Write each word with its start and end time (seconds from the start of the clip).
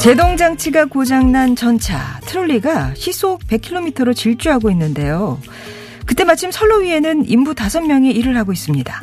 제동 0.00 0.36
장치가 0.36 0.84
고장난 0.84 1.56
전차 1.56 2.20
트롤리가 2.26 2.94
시속 2.94 3.40
100km로 3.48 4.14
질주하고 4.14 4.70
있는데요. 4.70 5.40
그때 6.04 6.22
마침 6.24 6.52
선로 6.52 6.76
위에는 6.78 7.28
인부 7.28 7.54
5명이 7.54 8.14
일을 8.14 8.36
하고 8.36 8.52
있습니다. 8.52 9.02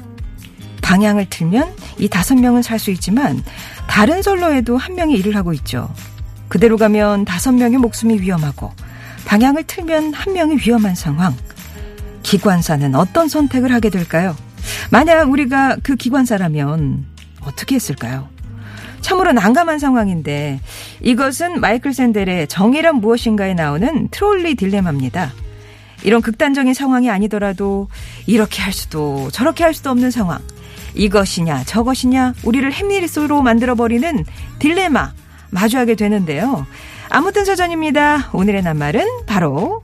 방향을 0.82 1.26
틀면 1.30 1.74
이 2.00 2.08
5명은 2.08 2.62
살 2.64 2.80
수 2.80 2.92
있지만 2.92 3.44
다른 3.88 4.22
선로에도 4.22 4.78
한 4.78 4.96
명이 4.96 5.14
일을 5.16 5.36
하고 5.36 5.52
있죠. 5.54 5.94
그대로 6.48 6.78
가면 6.78 7.26
5명의 7.26 7.78
목숨이 7.78 8.20
위험하고 8.22 8.72
방향을 9.26 9.64
틀면 9.66 10.14
한 10.14 10.34
명이 10.34 10.58
위험한 10.66 10.96
상황. 10.96 11.36
기관사는 12.22 12.96
어떤 12.96 13.28
선택을 13.28 13.74
하게 13.74 13.90
될까요? 13.90 14.36
만약 14.90 15.30
우리가 15.30 15.78
그 15.84 15.96
기관사라면 15.98 17.06
어떻게 17.42 17.76
했을까요? 17.76 18.30
참으로 19.04 19.34
난감한 19.34 19.78
상황인데 19.78 20.60
이것은 21.02 21.60
마이클 21.60 21.94
샌델의 21.94 22.48
정의란 22.48 22.96
무엇인가에 22.96 23.54
나오는 23.54 24.08
트롤리 24.10 24.56
딜레마입니다. 24.56 25.32
이런 26.04 26.22
극단적인 26.22 26.74
상황이 26.74 27.10
아니더라도 27.10 27.90
이렇게 28.26 28.62
할 28.62 28.74
수도 28.74 29.30
저렇게 29.32 29.64
할 29.64 29.74
수도 29.74 29.92
없는 29.92 30.10
상황. 30.10 30.40
이것이냐 30.96 31.64
저것이냐 31.66 32.34
우리를 32.44 32.72
햄리스로 32.72 33.42
만들어버리는 33.42 34.26
딜레마 34.60 35.12
마주하게 35.52 35.96
되는데요. 35.96 36.66
아무튼 37.10 37.46
사전입니다. 37.46 38.30
오늘의 38.32 38.64
낱말은 38.64 39.26
바로 39.28 39.84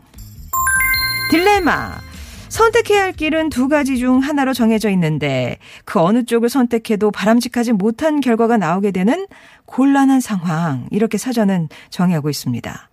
딜레마. 1.30 2.09
선택해야 2.50 3.04
할 3.04 3.14
길은 3.14 3.50
두 3.50 3.68
가지 3.68 3.98
중 3.98 4.20
하나로 4.20 4.54
정해져 4.54 4.90
있는데 4.90 5.58
그 5.86 6.00
어느 6.00 6.24
쪽을 6.26 6.50
선택해도 6.50 7.12
바람직하지 7.12 7.74
못한 7.74 8.20
결과가 8.20 8.58
나오게 8.58 8.92
되는 8.92 9.28
곤란한 9.66 10.20
상황. 10.20 10.88
이렇게 10.92 11.18
사전은 11.18 11.70
정의하고 11.90 12.30
있습니다. 12.30 12.90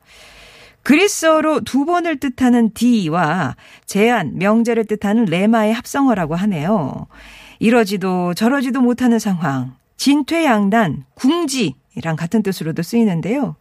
그리스어로 0.83 1.63
두 1.63 1.85
번을 1.85 2.21
뜻하는 2.21 2.73
D와 2.73 3.57
제한, 3.87 4.39
명제를 4.39 4.85
뜻하는 4.85 5.25
레마의 5.25 5.73
합성어라고 5.73 6.37
하네요. 6.37 7.09
이러지도 7.59 8.35
저러지도 8.35 8.81
못하는 8.83 9.19
상황. 9.19 9.75
진퇴양난, 9.97 11.05
궁지랑 11.15 12.15
같은 12.17 12.43
뜻으로도 12.43 12.83
쓰이는데요. 12.83 13.57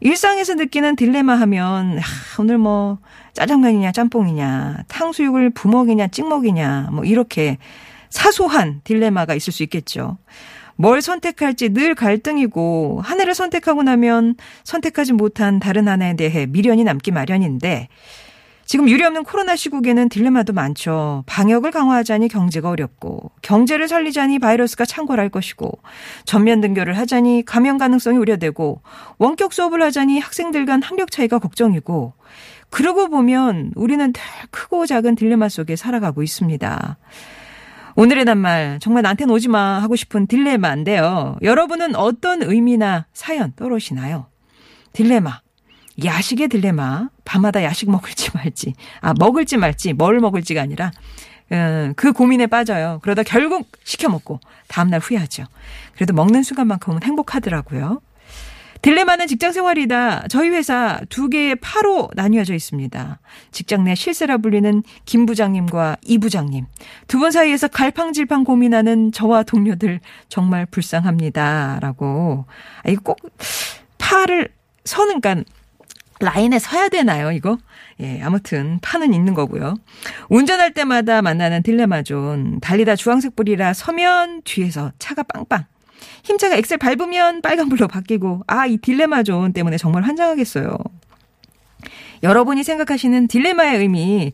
일상에서 0.00 0.54
느끼는 0.54 0.96
딜레마 0.96 1.34
하면 1.40 1.98
하, 1.98 2.42
오늘 2.42 2.58
뭐 2.58 2.98
짜장면이냐 3.34 3.92
짬뽕이냐 3.92 4.84
탕수육을 4.88 5.50
부먹이냐 5.50 6.08
찍먹이냐 6.08 6.88
뭐 6.92 7.04
이렇게 7.04 7.58
사소한 8.08 8.80
딜레마가 8.84 9.34
있을 9.34 9.52
수 9.52 9.62
있겠죠. 9.62 10.18
뭘 10.76 11.02
선택할지 11.02 11.68
늘 11.68 11.94
갈등이고 11.94 13.02
하나를 13.04 13.34
선택하고 13.34 13.82
나면 13.82 14.36
선택하지 14.64 15.12
못한 15.12 15.60
다른 15.60 15.86
하나에 15.86 16.16
대해 16.16 16.46
미련이 16.46 16.84
남기 16.84 17.10
마련인데 17.10 17.88
지금 18.70 18.88
유례없는 18.88 19.24
코로나 19.24 19.56
시국에는 19.56 20.08
딜레마도 20.08 20.52
많죠. 20.52 21.24
방역을 21.26 21.72
강화하자니 21.72 22.28
경제가 22.28 22.70
어렵고 22.70 23.32
경제를 23.42 23.88
살리자니 23.88 24.38
바이러스가 24.38 24.84
창궐할 24.84 25.28
것이고 25.28 25.80
전면 26.24 26.60
등교를 26.60 26.96
하자니 26.96 27.42
감염 27.44 27.78
가능성이 27.78 28.18
우려되고 28.18 28.80
원격 29.18 29.54
수업을 29.54 29.82
하자니 29.82 30.20
학생들 30.20 30.66
간 30.66 30.82
학력 30.82 31.10
차이가 31.10 31.40
걱정이고 31.40 32.12
그러고 32.70 33.08
보면 33.08 33.72
우리는 33.74 34.12
늘 34.12 34.22
크고 34.52 34.86
작은 34.86 35.16
딜레마 35.16 35.48
속에 35.48 35.74
살아가고 35.74 36.22
있습니다. 36.22 36.96
오늘의 37.96 38.24
낱말 38.24 38.78
정말 38.80 39.02
나한테는 39.02 39.34
오지 39.34 39.48
마 39.48 39.82
하고 39.82 39.96
싶은 39.96 40.28
딜레마인데요. 40.28 41.38
여러분은 41.42 41.96
어떤 41.96 42.44
의미나 42.44 43.06
사연 43.14 43.52
떠오르시나요? 43.56 44.26
딜레마. 44.92 45.40
야식의 46.04 46.48
딜레마. 46.48 47.08
밤마다 47.24 47.62
야식 47.62 47.90
먹을지 47.90 48.30
말지. 48.34 48.74
아, 49.00 49.14
먹을지 49.18 49.56
말지. 49.56 49.92
뭘 49.92 50.18
먹을지가 50.20 50.62
아니라 50.62 50.90
음, 51.52 51.94
그 51.96 52.12
고민에 52.12 52.46
빠져요. 52.46 53.00
그러다 53.02 53.22
결국 53.22 53.68
시켜 53.84 54.08
먹고 54.08 54.40
다음날 54.68 55.00
후회하죠. 55.00 55.44
그래도 55.94 56.12
먹는 56.14 56.42
순간만큼은 56.42 57.02
행복하더라고요. 57.02 58.00
딜레마는 58.82 59.26
직장 59.26 59.52
생활이다. 59.52 60.28
저희 60.28 60.48
회사 60.48 61.00
두 61.10 61.28
개의 61.28 61.56
파로 61.56 62.08
나뉘어져 62.14 62.54
있습니다. 62.54 63.18
직장 63.52 63.84
내 63.84 63.94
실세라 63.94 64.38
불리는 64.38 64.82
김 65.04 65.26
부장님과 65.26 65.98
이 66.02 66.16
부장님. 66.16 66.64
두 67.06 67.18
분 67.18 67.30
사이에서 67.30 67.68
갈팡질팡 67.68 68.44
고민하는 68.44 69.12
저와 69.12 69.42
동료들 69.42 70.00
정말 70.30 70.64
불쌍합니다. 70.64 71.78
라고. 71.82 72.46
아, 72.82 72.88
이거 72.88 73.02
꼭 73.02 73.18
파를 73.98 74.48
서는, 74.86 75.20
그러니까 75.20 75.44
라인에 76.20 76.58
서야 76.58 76.88
되나요, 76.88 77.32
이거? 77.32 77.58
예, 78.00 78.20
아무튼 78.22 78.78
파는 78.82 79.14
있는 79.14 79.34
거고요. 79.34 79.74
운전할 80.28 80.72
때마다 80.72 81.22
만나는 81.22 81.62
딜레마 81.62 82.02
존. 82.02 82.60
달리다 82.60 82.96
주황색 82.96 83.36
불이라 83.36 83.72
서면 83.72 84.42
뒤에서 84.44 84.92
차가 84.98 85.22
빵빵. 85.22 85.64
힘차게 86.22 86.56
엑셀 86.56 86.78
밟으면 86.78 87.42
빨간불로 87.42 87.88
바뀌고 87.88 88.42
아, 88.46 88.66
이 88.66 88.76
딜레마 88.76 89.22
존 89.22 89.52
때문에 89.52 89.76
정말 89.78 90.02
환장하겠어요. 90.04 90.76
여러분이 92.22 92.62
생각하시는 92.64 93.28
딜레마의 93.28 93.78
의미 93.78 94.32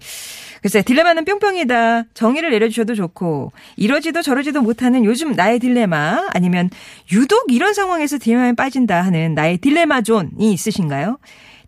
글쎄 0.62 0.82
딜레마는 0.82 1.24
뿅뿅이다. 1.24 2.04
정의를 2.14 2.50
내려주셔도 2.50 2.97
좋고 2.97 3.53
이러지도 3.76 4.22
저러지도 4.22 4.62
못하는 4.62 5.04
요즘 5.04 5.32
나의 5.32 5.60
딜레마 5.60 6.26
아니면 6.32 6.70
유독 7.12 7.53
이런 7.53 7.74
상황에서 7.74 8.18
딜레마에 8.18 8.54
빠진다 8.54 9.03
하는 9.03 9.34
나의 9.34 9.58
딜레마 9.58 10.03
존이 10.03 10.53
있으신가요? 10.53 11.18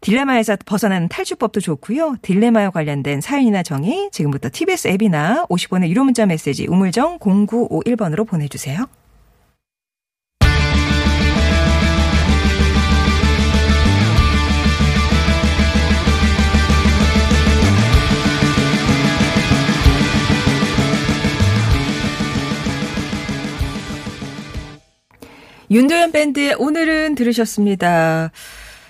딜레마에서 0.01 0.57
벗어나는 0.65 1.09
탈출법도 1.09 1.61
좋고요. 1.61 2.17
딜레마와 2.23 2.71
관련된 2.71 3.21
사연이나 3.21 3.63
정의 3.63 4.09
지금부터 4.13 4.49
TBS 4.53 4.89
앱이나 4.89 5.47
50원의 5.47 5.89
유료 5.89 6.05
문자 6.05 6.27
메시지 6.27 6.67
우물정 6.67 7.19
0951번으로 7.19 8.27
보내주세요. 8.27 8.87
윤도현 25.71 26.13
밴드의 26.13 26.55
오늘은 26.55 27.15
들으셨습니다. 27.15 28.31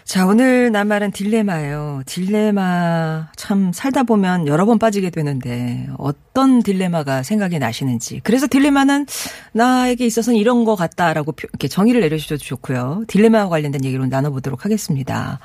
자, 0.09 0.25
오늘 0.25 0.73
낱말은 0.73 1.11
딜레마예요. 1.11 2.01
딜레마 2.07 3.29
참 3.37 3.73
살다 3.75 4.05
보면 4.05 4.47
여러 4.47 4.65
번 4.65 4.79
빠지게 4.79 5.11
되는데 5.11 5.87
어떤 5.99 6.63
딜레마가 6.63 7.23
생각이 7.23 7.59
나시는지. 7.59 8.23
그래서 8.25 8.47
딜레마는 8.47 9.05
나에게 9.53 10.07
있어서는 10.07 10.39
이런 10.39 10.65
것 10.65 10.77
같다라고 10.77 11.35
이렇게 11.37 11.69
정의를 11.69 12.01
내려주셔도 12.01 12.39
좋고요. 12.39 13.05
딜레마와 13.07 13.51
관련된 13.51 13.85
얘기로 13.85 14.07
나눠보도록 14.07 14.65
하겠습니다. 14.65 15.41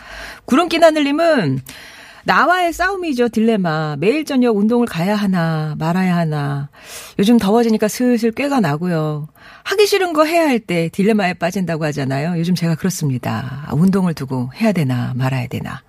구름기 0.45 0.79
나늘님은 0.79 1.59
나와의 2.25 2.71
싸움이죠, 2.71 3.29
딜레마. 3.29 3.97
매일 3.99 4.23
저녁 4.23 4.55
운동을 4.55 4.87
가야 4.87 5.15
하나, 5.15 5.75
말아야 5.77 6.15
하나. 6.15 6.69
요즘 7.19 7.37
더워지니까 7.37 7.87
슬슬 7.89 8.31
꾀가 8.31 8.59
나고요. 8.61 9.27
하기 9.63 9.85
싫은 9.85 10.13
거 10.13 10.23
해야 10.23 10.47
할 10.47 10.59
때 10.59 10.87
딜레마에 10.89 11.33
빠진다고 11.33 11.83
하잖아요. 11.85 12.39
요즘 12.39 12.55
제가 12.55 12.75
그렇습니다. 12.75 13.67
운동을 13.73 14.13
두고 14.13 14.51
해야 14.55 14.71
되나, 14.71 15.13
말아야 15.15 15.47
되나. 15.47 15.81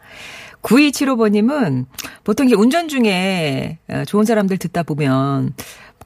9275번님은 0.62 1.86
보통 2.24 2.46
이게 2.46 2.56
운전 2.56 2.88
중에 2.88 3.78
어, 3.88 4.04
좋은 4.06 4.24
사람들 4.24 4.56
듣다 4.58 4.82
보면 4.82 5.52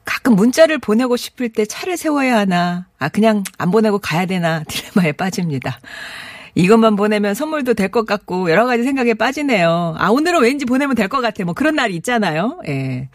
가끔 0.05 0.35
문자를 0.35 0.77
보내고 0.79 1.17
싶을 1.17 1.49
때 1.49 1.65
차를 1.65 1.95
세워야 1.97 2.37
하나, 2.37 2.87
아, 2.99 3.09
그냥 3.09 3.43
안 3.57 3.71
보내고 3.71 3.97
가야 3.99 4.25
되나, 4.25 4.63
딜레마에 4.69 5.13
빠집니다. 5.13 5.79
이것만 6.63 6.95
보내면 6.95 7.33
선물도 7.33 7.73
될 7.73 7.89
것 7.89 8.05
같고 8.05 8.51
여러 8.51 8.65
가지 8.67 8.83
생각에 8.83 9.13
빠지네요. 9.15 9.95
아 9.97 10.09
오늘은 10.09 10.41
왠지 10.41 10.65
보내면 10.65 10.95
될 10.95 11.07
것 11.09 11.21
같아. 11.21 11.43
뭐 11.43 11.53
그런 11.55 11.75
날이 11.75 11.95
있잖아요. 11.95 12.59
예. 12.67 13.09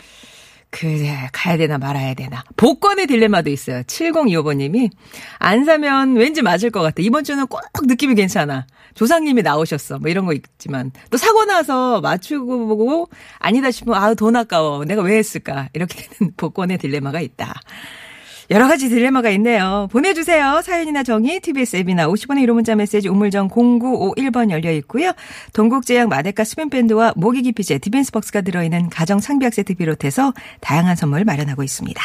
그래, 0.70 1.28
가야 1.32 1.56
되나 1.56 1.78
말아야 1.78 2.14
되나. 2.14 2.42
복권의 2.56 3.06
딜레마도 3.06 3.48
있어요. 3.48 3.84
7025번님이, 3.84 4.90
안 5.38 5.64
사면 5.64 6.16
왠지 6.16 6.42
맞을 6.42 6.70
것 6.72 6.82
같아. 6.82 6.96
이번 6.98 7.22
주는 7.22 7.46
꼭 7.46 7.60
느낌이 7.84 8.16
괜찮아. 8.16 8.66
조상님이 8.96 9.42
나오셨어. 9.42 10.00
뭐 10.00 10.10
이런 10.10 10.24
거 10.26 10.32
있지만. 10.32 10.90
또 11.10 11.16
사고 11.16 11.44
나서 11.44 12.00
맞추고 12.00 12.66
보고, 12.66 13.08
아니다 13.38 13.70
싶으면, 13.70 14.02
아우, 14.02 14.16
돈 14.16 14.34
아까워. 14.34 14.84
내가 14.84 15.02
왜 15.02 15.16
했을까. 15.16 15.68
이렇게 15.74 16.08
되는 16.08 16.32
복권의 16.36 16.78
딜레마가 16.78 17.20
있다. 17.20 17.54
여러 18.50 18.68
가지 18.68 18.88
딜레마가 18.88 19.30
있네요. 19.30 19.88
보내주세요. 19.90 20.60
사연이나 20.62 21.02
정의, 21.02 21.40
TBS 21.40 21.76
앱이나 21.76 22.06
50원의 22.08 22.46
유료 22.46 22.54
문자 22.54 22.74
메시지 22.74 23.08
우물정 23.08 23.48
0951번 23.48 24.50
열려 24.50 24.70
있고요. 24.72 25.12
동국제약 25.52 26.08
마데카 26.08 26.44
수면밴드와 26.44 27.14
모기 27.16 27.42
기피제 27.42 27.78
디펜스 27.78 28.12
박스가 28.12 28.42
들어있는 28.42 28.90
가정 28.90 29.20
상비약 29.20 29.54
세트 29.54 29.74
비롯해서 29.74 30.32
다양한 30.60 30.96
선물 30.96 31.24
마련하고 31.24 31.62
있습니다. 31.62 32.02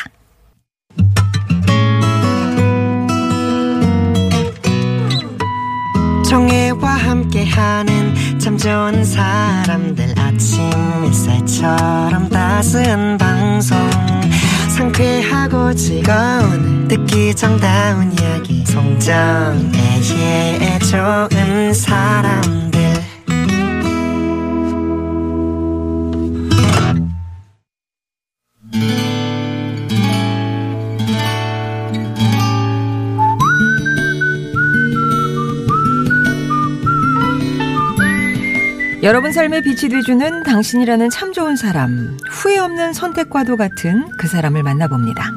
정혜와 6.29 6.89
함께하는 6.91 8.39
참 8.39 8.55
좋은 8.55 9.03
사람들 9.03 10.13
아침 10.19 10.63
햇살처럼 11.03 12.29
따스한 12.29 13.17
방송 13.17 13.77
상쾌하고 14.79 15.73
즐거운 15.73 16.87
듣기 16.87 17.35
정다운 17.35 18.13
이야기. 18.13 18.63
송정애의 18.65 19.59
좋은 20.79 21.73
사람들 21.73 22.78
여러분 39.09 39.31
삶에 39.31 39.61
빛이 39.61 39.89
돼주는 39.89 40.43
당신이라는 40.43 41.09
참 41.09 41.33
좋은 41.33 41.55
사람, 41.55 42.15
후회 42.29 42.59
없는 42.59 42.93
선택과도 42.93 43.57
같은 43.57 44.07
그 44.19 44.27
사람을 44.27 44.61
만나봅니다. 44.61 45.31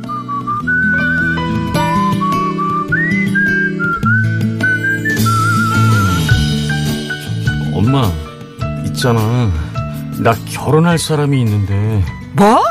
엄마, 7.73 8.13
있잖아. 8.89 9.51
나 10.19 10.35
결혼할 10.51 10.99
사람이 10.99 11.41
있는데. 11.41 12.05
뭐? 12.35 12.63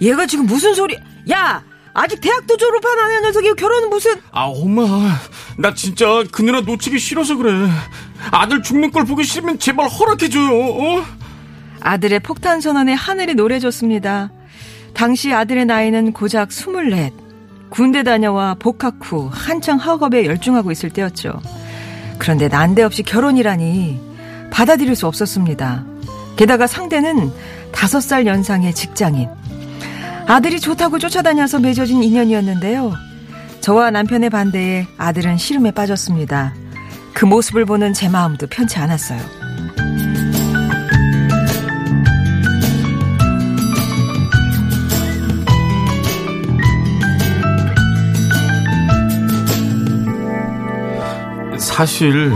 얘가 0.00 0.24
지금 0.24 0.46
무슨 0.46 0.72
소리? 0.72 0.98
야, 1.30 1.62
아직 1.92 2.22
대학도 2.22 2.56
졸업 2.56 2.82
안 2.86 2.98
하는 2.98 3.22
녀석이 3.22 3.52
결혼은 3.54 3.90
무슨? 3.90 4.14
아, 4.30 4.44
엄마. 4.44 4.82
나 5.58 5.74
진짜 5.74 6.24
그 6.32 6.40
누나 6.40 6.62
놓치기 6.62 6.98
싫어서 6.98 7.36
그래. 7.36 7.68
아들 8.32 8.62
죽는 8.62 8.90
걸 8.90 9.04
보기 9.04 9.24
싫으면 9.24 9.58
제발 9.58 9.88
허락해줘요, 9.88 10.48
어? 10.50 11.04
아들의 11.80 12.20
폭탄 12.20 12.60
선언에 12.60 12.94
하늘이 12.94 13.34
노래졌습니다. 13.34 14.30
당시 14.94 15.32
아들의 15.32 15.66
나이는 15.66 16.12
고작 16.12 16.50
스물넷. 16.50 17.12
군대 17.68 18.02
다녀와 18.02 18.56
복학 18.58 18.96
후 19.00 19.28
한창 19.32 19.78
학업에 19.78 20.26
열중하고 20.26 20.72
있을 20.72 20.90
때였죠. 20.90 21.40
그런데 22.18 22.48
난데없이 22.48 23.02
결혼이라니 23.02 24.00
받아들일 24.50 24.96
수 24.96 25.06
없었습니다. 25.06 25.84
게다가 26.36 26.66
상대는 26.66 27.32
다섯 27.70 28.00
살 28.00 28.26
연상의 28.26 28.74
직장인. 28.74 29.28
아들이 30.26 30.58
좋다고 30.58 30.98
쫓아다녀서 30.98 31.58
맺어진 31.58 32.02
인연이었는데요. 32.02 32.92
저와 33.60 33.90
남편의 33.90 34.30
반대에 34.30 34.86
아들은 34.96 35.36
시름에 35.36 35.70
빠졌습니다. 35.70 36.54
그 37.14 37.24
모습을 37.24 37.64
보는 37.64 37.92
제 37.92 38.08
마음도 38.08 38.46
편치 38.46 38.78
않았어요. 38.78 39.20
사실 51.58 52.32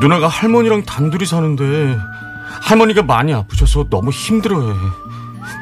누나가 0.00 0.28
할머니랑 0.28 0.84
단둘이 0.84 1.26
사는데 1.26 1.98
할머니가 2.62 3.02
많이 3.02 3.34
아프셔서 3.34 3.86
너무 3.90 4.10
힘들어해. 4.10 4.74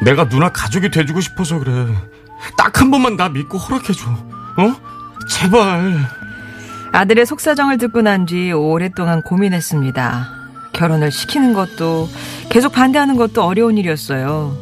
내가 0.05 0.29
누나 0.29 0.50
가족이 0.50 0.91
돼주고 0.91 1.20
싶어서 1.20 1.58
그래. 1.58 1.73
딱 2.56 2.81
한 2.81 2.91
번만 2.91 3.17
나 3.17 3.29
믿고 3.29 3.58
허락해줘. 3.58 4.08
어? 4.11 4.75
제발. 5.29 6.08
아들의 6.93 7.25
속사정을 7.27 7.79
듣고 7.79 8.03
난 8.03 8.27
뒤 8.27 8.53
오랫동안 8.53 9.23
고민했습니다. 9.23 10.29
결혼을 10.73 11.11
시키는 11.11 11.53
것도 11.55 12.09
계속 12.49 12.73
반대하는 12.73 13.17
것도 13.17 13.43
어려운 13.43 13.79
일이었어요. 13.79 14.57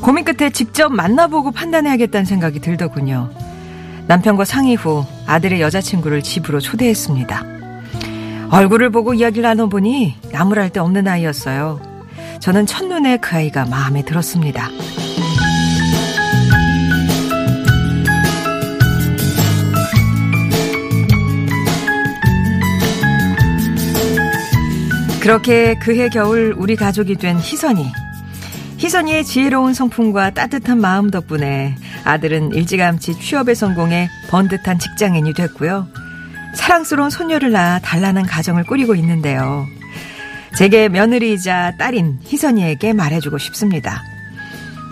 고민 0.00 0.24
끝에 0.24 0.50
직접 0.50 0.92
만나보고 0.92 1.52
판단해야겠다는 1.52 2.24
생각이 2.24 2.60
들더군요. 2.60 3.30
남편과 4.06 4.44
상의 4.44 4.74
후 4.74 5.04
아들의 5.26 5.60
여자친구를 5.60 6.22
집으로 6.22 6.60
초대했습니다. 6.60 7.44
얼굴을 8.50 8.90
보고 8.90 9.14
이야기를 9.14 9.42
나눠보니 9.42 10.16
나무랄 10.32 10.70
데 10.70 10.80
없는 10.80 11.06
아이였어요. 11.08 11.80
저는 12.40 12.66
첫눈에 12.66 13.18
그 13.18 13.36
아이가 13.36 13.64
마음에 13.64 14.02
들었습니다. 14.04 14.68
그렇게 25.22 25.76
그해 25.76 26.08
겨울 26.08 26.52
우리 26.58 26.74
가족이 26.74 27.14
된 27.14 27.38
희선이. 27.38 27.86
희선이의 28.78 29.24
지혜로운 29.24 29.72
성품과 29.72 30.30
따뜻한 30.30 30.80
마음 30.80 31.12
덕분에 31.12 31.76
아들은 32.02 32.52
일찌감치 32.54 33.20
취업에 33.20 33.54
성공해 33.54 34.10
번듯한 34.30 34.80
직장인이 34.80 35.32
됐고요. 35.34 35.86
사랑스러운 36.56 37.08
손녀를 37.08 37.52
낳아 37.52 37.78
단란한 37.78 38.26
가정을 38.26 38.64
꾸리고 38.64 38.96
있는데요. 38.96 39.64
제게 40.56 40.88
며느리이자 40.88 41.76
딸인 41.78 42.18
희선이에게 42.24 42.92
말해주고 42.92 43.38
싶습니다. 43.38 44.02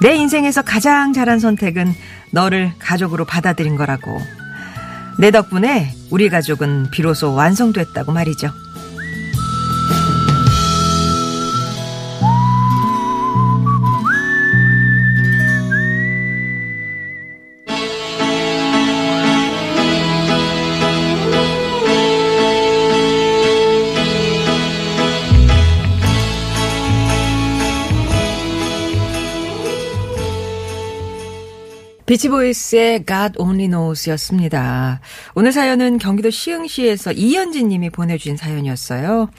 내 0.01 0.15
인생에서 0.15 0.63
가장 0.63 1.13
잘한 1.13 1.41
선택은 1.41 1.93
너를 2.31 2.71
가족으로 2.79 3.25
받아들인 3.25 3.75
거라고. 3.75 4.17
내 5.19 5.33
덕분에 5.33 5.93
우리 6.11 6.29
가족은 6.29 6.93
비로소 6.93 7.35
완성됐다고 7.35 8.13
말이죠. 8.13 8.53
비치보이스의 32.11 33.05
God 33.07 33.35
Only 33.39 33.69
Knows였습니다. 33.69 35.01
오늘 35.37 35.53
사연은 35.53 35.99
경기도 35.99 36.29
시흥시에서 36.29 37.13
이현진 37.13 37.69
님이 37.69 37.89
보내주신 37.89 38.37
사연이었어요. 38.37 39.31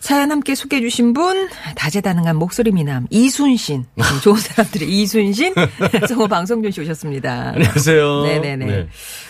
사연 0.00 0.30
함께 0.30 0.54
소개해 0.54 0.82
주신 0.82 1.14
분 1.14 1.48
다재다능한 1.74 2.36
목소리 2.36 2.70
미남 2.70 3.06
이순신 3.08 3.86
좋은 4.22 4.36
사람들의 4.36 4.88
이순신 4.90 5.54
성우 6.06 6.28
방송준 6.28 6.70
씨 6.70 6.82
오셨습니다. 6.82 7.52
안녕하세요. 7.54 8.22
네네네. 8.24 8.66
네. 8.66 8.88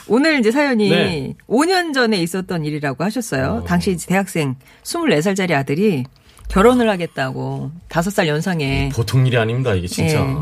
오늘 0.09 0.40
이제 0.40 0.50
사연이 0.50 0.90
네. 0.90 1.35
5년 1.49 1.95
전에 1.95 2.21
있었던 2.21 2.64
일이라고 2.64 3.05
하셨어요. 3.05 3.61
어. 3.62 3.64
당시 3.64 3.97
대학생 4.09 4.57
24살짜리 4.83 5.52
아들이 5.52 6.02
결혼을 6.49 6.88
하겠다고 6.88 7.71
다섯 7.88 8.11
살 8.11 8.26
연상에 8.26 8.88
보통 8.93 9.26
일이 9.26 9.37
아닙니다 9.37 9.75
이게 9.75 9.87
진짜 9.87 10.21
예. 10.21 10.35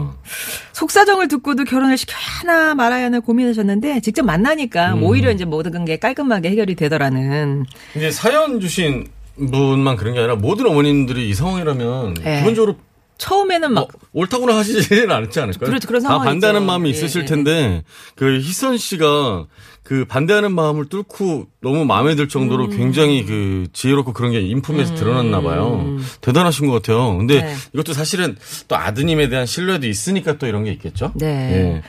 속사정을 0.73 1.29
듣고도 1.29 1.65
결혼을 1.65 1.97
시켜야 1.97 2.19
하나 2.41 2.75
말아야 2.75 3.07
하나 3.07 3.21
고민하셨는데 3.21 4.01
직접 4.01 4.25
만나니까 4.25 4.95
음. 4.95 5.03
오히려 5.03 5.31
이제 5.31 5.45
모든 5.45 5.85
게 5.85 5.99
깔끔하게 5.99 6.51
해결이 6.51 6.75
되더라는 6.77 7.67
이제 7.97 8.11
사연 8.11 8.61
주신 8.61 9.09
분만 9.37 9.97
그런 9.97 10.15
게 10.15 10.21
아니라 10.21 10.37
모든 10.37 10.67
어머님들이 10.67 11.29
이 11.29 11.35
상황이라면 11.35 12.15
예. 12.25 12.39
기본적으로 12.39 12.77
처음에는 13.19 13.73
막뭐 13.73 13.89
옳다고나 14.13 14.57
하시지는 14.57 15.11
않지 15.11 15.41
않을까요? 15.41 15.69
그렇죠. 15.69 15.89
그런 15.89 16.03
다 16.03 16.09
상황이죠. 16.09 16.31
반대하는 16.31 16.67
마음이 16.67 16.89
예, 16.89 16.93
있으실 16.93 17.23
예, 17.23 17.27
텐데 17.27 17.85
그 18.15 18.39
희선 18.39 18.79
씨가 18.79 19.47
그 19.83 20.05
반대하는 20.05 20.53
마음을 20.53 20.87
뚫고 20.87 21.47
너무 21.61 21.85
마음에 21.85 22.17
들 22.17 22.29
정도로 22.29 22.65
음. 22.65 22.71
굉장히 22.77 23.25
그 23.25 23.69
지혜롭고 23.73 24.13
그런 24.13 24.33
게 24.33 24.41
인품에서 24.41 24.97
드러났나 24.97 25.41
봐요. 25.41 25.97
대단하신 26.21 26.67
것 26.67 26.73
같아요. 26.75 27.17
근데 27.17 27.43
네. 27.43 27.55
이것도 27.73 27.93
사실은 27.93 28.37
또 28.67 28.77
아드님에 28.77 29.29
대한 29.29 29.47
신뢰도 29.47 29.87
있으니까 29.87 30.39
또 30.39 30.47
이런 30.49 30.65
게 30.65 30.73
있겠죠. 30.73 31.13
네. 31.15 31.27
예. 31.27 31.83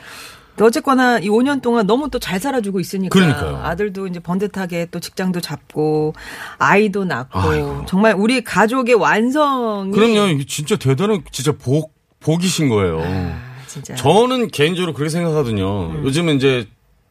또 0.58 0.66
어쨌거나 0.66 1.18
이 1.20 1.28
5년 1.28 1.62
동안 1.62 1.86
너무 1.86 2.10
또 2.10 2.18
잘 2.18 2.38
살아주고 2.40 2.80
있으니까 2.80 3.12
그러니까요. 3.12 3.56
아들도 3.62 4.06
이제 4.08 4.20
번듯하게 4.20 4.88
또 4.90 5.00
직장도 5.00 5.40
잡고 5.40 6.14
아이도 6.58 7.04
낳고 7.04 7.38
아이고. 7.38 7.84
정말 7.86 8.14
우리 8.16 8.42
가족의 8.42 8.96
완성이 8.96 9.92
그럼요. 9.92 10.26
이게 10.28 10.44
진짜 10.44 10.76
대단한 10.76 11.22
진짜 11.32 11.52
복 11.52 11.94
복이신 12.20 12.68
거예요. 12.68 13.00
아, 13.02 13.40
진짜 13.66 13.94
저는 13.94 14.48
개인적으로 14.48 14.92
그렇게 14.92 15.08
생각하거든요. 15.10 15.90
음. 15.92 16.04
요즘은 16.04 16.36
이제 16.36 16.66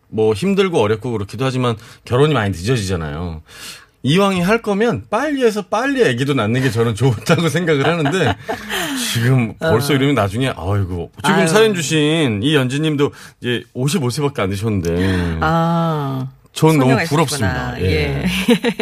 뭐 0.09 0.33
힘들고 0.33 0.79
어렵고 0.79 1.11
그렇기도 1.11 1.45
하지만 1.45 1.75
결혼이 2.05 2.33
많이 2.33 2.49
늦어지잖아요. 2.51 3.41
이왕이 4.07 4.39
할 4.41 4.61
거면 4.61 5.03
빨리 5.09 5.43
해서 5.43 5.63
빨리 5.63 6.01
아기도 6.07 6.33
낳는 6.33 6.61
게 6.61 6.71
저는 6.71 6.95
좋다고 6.95 7.49
생각을 7.49 7.85
하는데 7.85 8.35
지금 9.13 9.53
벌써 9.59 9.93
이러면 9.93 10.15
나중에 10.15 10.47
아이고 10.47 11.11
지금 11.23 11.35
어. 11.35 11.41
아유. 11.41 11.47
사연 11.47 11.73
주신 11.73 12.39
이 12.41 12.55
연지님도 12.55 13.11
이제 13.41 13.63
55세밖에 13.75 14.39
안 14.39 14.49
되셨는데 14.49 15.39
아 15.41 16.27
전 16.57 16.77
너무 16.77 16.97
부럽습니다. 17.05 17.77
있었구나. 17.77 17.81
예. 17.81 18.25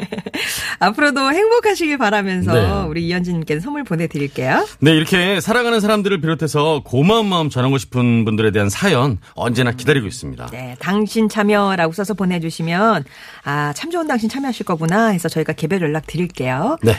앞으로도 0.80 1.32
행복하시길 1.32 1.98
바라면서 1.98 2.54
네. 2.54 2.88
우리 2.90 3.06
이현진님께 3.08 3.60
선물 3.60 3.84
보내드릴게요. 3.84 4.66
네, 4.80 4.92
이렇게 4.92 5.40
사랑하는 5.42 5.80
사람들을 5.80 6.22
비롯해서 6.22 6.82
고마운 6.84 7.28
마음 7.28 7.50
전하고 7.50 7.78
싶은 7.78 8.26
분들에 8.26 8.52
대한 8.52 8.70
사연 8.70 9.18
언제나 9.36 9.72
기다리고 9.72 10.08
있습니다. 10.08 10.48
네, 10.52 10.76
당신 10.80 11.30
참여라고 11.30 11.94
써서 11.94 12.14
보내주시면 12.14 13.04
아 13.44 13.74
참 13.76 13.92
좋은 13.92 14.08
당신 14.08 14.30
참여하실 14.30 14.66
거구나 14.66 15.08
해서 15.08 15.28
저희가 15.28 15.54
개별 15.54 15.82
연락 15.82 16.08
드릴게요. 16.08 16.78
네. 16.82 16.96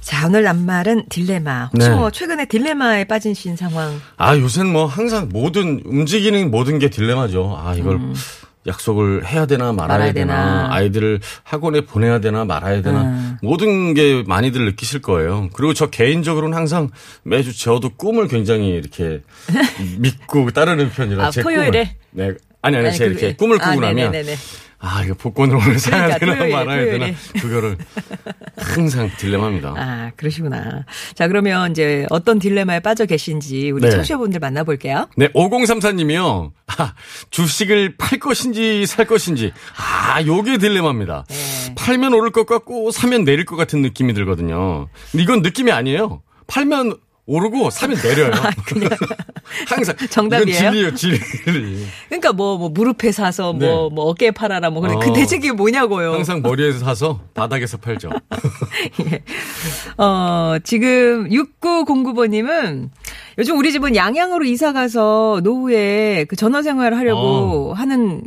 자 0.00 0.26
오늘 0.26 0.42
낱말은 0.42 1.06
딜레마. 1.08 1.70
혹시 1.72 1.88
네. 1.88 1.94
뭐 1.94 2.10
최근에 2.10 2.44
딜레마에 2.46 3.04
빠진 3.04 3.32
신 3.34 3.56
상황 3.56 4.00
아, 4.16 4.36
요새는 4.36 4.70
뭐 4.72 4.86
항상 4.86 5.28
모든 5.32 5.80
움직이는 5.84 6.50
모든 6.50 6.78
게 6.78 6.90
딜레마죠. 6.90 7.56
아, 7.58 7.74
이걸 7.74 8.00
약속을 8.66 9.26
해야 9.26 9.46
되나 9.46 9.72
말아야, 9.72 9.96
음. 9.96 9.98
말아야 9.98 10.12
되나, 10.12 10.34
되나. 10.36 10.74
아이들을 10.74 11.20
학원에 11.42 11.80
보내야 11.82 12.20
되나 12.20 12.44
말아야 12.44 12.82
되나 12.82 13.02
음. 13.02 13.36
모든 13.42 13.94
게 13.94 14.22
많이들 14.26 14.64
느끼실 14.66 15.02
거예요. 15.02 15.48
그리고 15.52 15.74
저 15.74 15.86
개인적으로는 15.90 16.56
항상 16.56 16.90
매주 17.24 17.56
저도 17.58 17.90
꿈을 17.96 18.28
굉장히 18.28 18.68
이렇게 18.68 19.22
믿고 19.98 20.50
따르는 20.52 20.90
편이라 20.90 21.26
아, 21.26 21.30
제 21.30 21.42
토요일에? 21.42 21.70
꿈을. 22.10 22.34
네. 22.34 22.38
아니 22.62 22.76
아니, 22.76 22.86
아니, 22.88 22.96
제가 22.96 23.12
그- 23.12 23.18
이렇게 23.18 23.36
꿈을 23.36 23.58
꾸고 23.58 23.70
아, 23.70 23.74
나면 23.74 24.12
네네네네. 24.12 24.36
아 24.84 25.04
이거 25.04 25.14
복권을 25.14 25.54
오늘 25.54 25.78
사야 25.78 26.18
그러니까, 26.18 26.18
되나 26.18 26.36
토요일, 26.36 26.52
말아야 26.52 26.80
토요일에. 26.80 26.98
되나 26.98 27.16
그거를 27.40 27.78
항상 28.56 29.08
딜레마입니다. 29.16 29.74
아, 29.76 30.10
그러시구나. 30.16 30.84
자, 31.14 31.28
그러면 31.28 31.70
이제 31.70 32.04
어떤 32.10 32.40
딜레마에 32.40 32.80
빠져 32.80 33.06
계신지 33.06 33.70
우리 33.70 33.82
네. 33.82 33.90
청취자분들 33.90 34.40
만나볼게요. 34.40 35.08
네, 35.16 35.28
5034님이요. 35.28 36.50
아, 36.78 36.94
주식을 37.30 37.96
팔 37.96 38.18
것인지 38.18 38.84
살 38.86 39.06
것인지. 39.06 39.52
아, 39.76 40.20
요게 40.26 40.58
딜레마입니다. 40.58 41.26
네. 41.28 41.74
팔면 41.76 42.12
오를 42.14 42.32
것 42.32 42.44
같고 42.46 42.90
사면 42.90 43.22
내릴 43.22 43.44
것 43.44 43.54
같은 43.54 43.82
느낌이 43.82 44.14
들거든요. 44.14 44.88
근데 45.12 45.22
이건 45.22 45.42
느낌이 45.42 45.70
아니에요. 45.70 46.22
팔면 46.48 46.96
오르고 47.26 47.70
사면 47.70 47.98
내려요. 48.02 48.32
항상 49.66 49.96
정답이에요? 50.10 50.58
이건 50.58 50.70
진리예요, 50.70 50.94
진리. 50.94 51.18
그러니까 52.08 52.32
뭐, 52.32 52.58
뭐, 52.58 52.68
무릎에 52.68 53.12
사서 53.12 53.52
뭐, 53.52 53.60
네. 53.60 53.94
뭐, 53.94 54.04
어깨에 54.06 54.30
팔아라 54.30 54.70
뭐, 54.70 54.82
그래. 54.82 54.94
그 55.00 55.10
어. 55.10 55.12
대책이 55.12 55.52
뭐냐고요. 55.52 56.12
항상 56.14 56.42
머리에서 56.42 56.78
사서 56.80 57.20
바닥에서 57.34 57.76
팔죠. 57.76 58.10
어, 59.98 60.56
지금 60.64 61.28
6909번님은 61.28 62.88
요즘 63.38 63.58
우리 63.58 63.72
집은 63.72 63.96
양양으로 63.96 64.44
이사 64.44 64.72
가서 64.72 65.40
노후에 65.42 66.26
그 66.28 66.36
전원 66.36 66.62
생활을 66.62 66.98
하려고 66.98 67.74
하는 67.74 68.22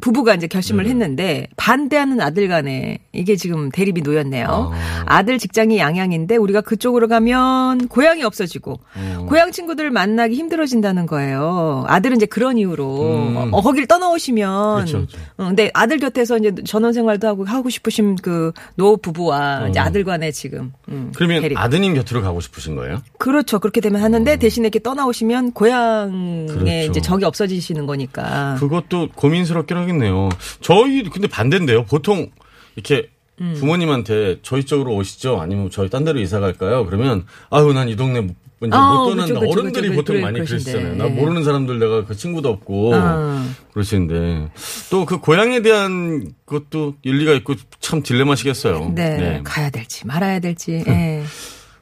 부부가 0.00 0.34
이제 0.34 0.46
결심을 0.46 0.84
어. 0.84 0.88
네네. 0.88 0.90
했는데 1.04 1.46
반대하는 1.56 2.20
아들 2.20 2.48
간에 2.48 2.98
이게 3.12 3.36
지금 3.36 3.70
대립이 3.70 4.02
놓였네요. 4.02 4.46
아. 4.48 5.02
아들 5.06 5.38
직장이 5.38 5.78
양양인데 5.78 6.36
우리가 6.36 6.60
그쪽으로 6.60 7.08
가면 7.08 7.88
고향이 7.88 8.22
없어지고 8.22 8.78
음. 8.96 9.26
고향 9.28 9.52
친구들 9.52 9.90
만나기 9.90 10.34
힘들어진다는 10.34 11.06
거예요. 11.06 11.84
아들은 11.88 12.16
이제 12.16 12.26
그런 12.26 12.58
이유로 12.58 13.00
음. 13.46 13.54
어, 13.54 13.60
거길 13.62 13.86
떠나오시면 13.86 14.74
그렇죠, 14.76 14.98
그렇죠. 14.98 15.18
어, 15.38 15.44
근데 15.46 15.70
아들 15.74 15.98
곁에서 15.98 16.36
이제 16.38 16.52
전원 16.66 16.92
생활도 16.92 17.26
하고 17.26 17.44
하고 17.44 17.70
싶으신 17.70 18.16
그 18.16 18.52
노 18.76 18.96
부부와 18.96 19.68
이제 19.68 19.80
어. 19.80 19.84
아들 19.84 20.04
간에 20.04 20.30
지금 20.32 20.72
음, 20.88 21.12
그러면 21.16 21.40
대립. 21.40 21.56
아드님 21.58 21.94
곁으로 21.94 22.20
가고 22.22 22.40
싶으신 22.40 22.76
거예요? 22.76 23.00
그렇죠. 23.18 23.58
그렇게 23.58 23.80
되면 23.80 24.02
하는데 24.02 24.36
대신에 24.36 24.66
이렇게 24.66 24.80
떠나오시면 24.80 25.52
고향에 25.52 26.46
그렇죠. 26.46 26.90
이제 26.90 27.00
적이 27.00 27.24
없어지시는 27.24 27.86
거니까. 27.86 28.56
그것도 28.58 29.08
고민스럽긴 29.14 29.76
하겠네요. 29.86 30.28
저희 30.60 31.02
근데 31.04 31.28
반대인데요. 31.28 31.84
보통 31.84 32.30
이렇게 32.74 33.08
음. 33.40 33.54
부모님한테 33.58 34.38
저희 34.42 34.64
쪽으로 34.64 34.94
오시죠. 34.96 35.40
아니면 35.40 35.70
저희 35.70 35.88
딴 35.90 36.04
데로 36.04 36.18
이사 36.20 36.40
갈까요? 36.40 36.84
그러면 36.86 37.24
아유 37.50 37.72
난 37.72 37.88
이 37.88 37.96
동네 37.96 38.20
못, 38.20 38.34
이제 38.62 38.70
아, 38.72 38.94
못 38.94 39.10
떠난다. 39.10 39.34
그쵸, 39.34 39.40
그쵸, 39.40 39.52
어른들이 39.60 39.88
그쵸, 39.90 40.00
보통 40.00 40.14
그래, 40.16 40.22
많이. 40.24 40.40
그러시잖아요. 40.44 40.96
나 40.96 41.04
네. 41.04 41.10
모르는 41.10 41.44
사람들 41.44 41.78
내가 41.78 42.04
그 42.06 42.16
친구도 42.16 42.48
없고 42.48 42.94
아. 42.94 43.46
그러시는데 43.74 44.50
또 44.90 45.04
그 45.04 45.18
고향에 45.18 45.60
대한 45.60 46.32
것도 46.46 46.94
일리가 47.02 47.32
있고 47.34 47.54
참 47.80 48.02
딜레마시겠어요. 48.02 48.92
네, 48.94 49.40
가야 49.44 49.68
될지 49.70 50.06
말아야 50.06 50.40
될지. 50.40 50.82
예. 50.86 51.22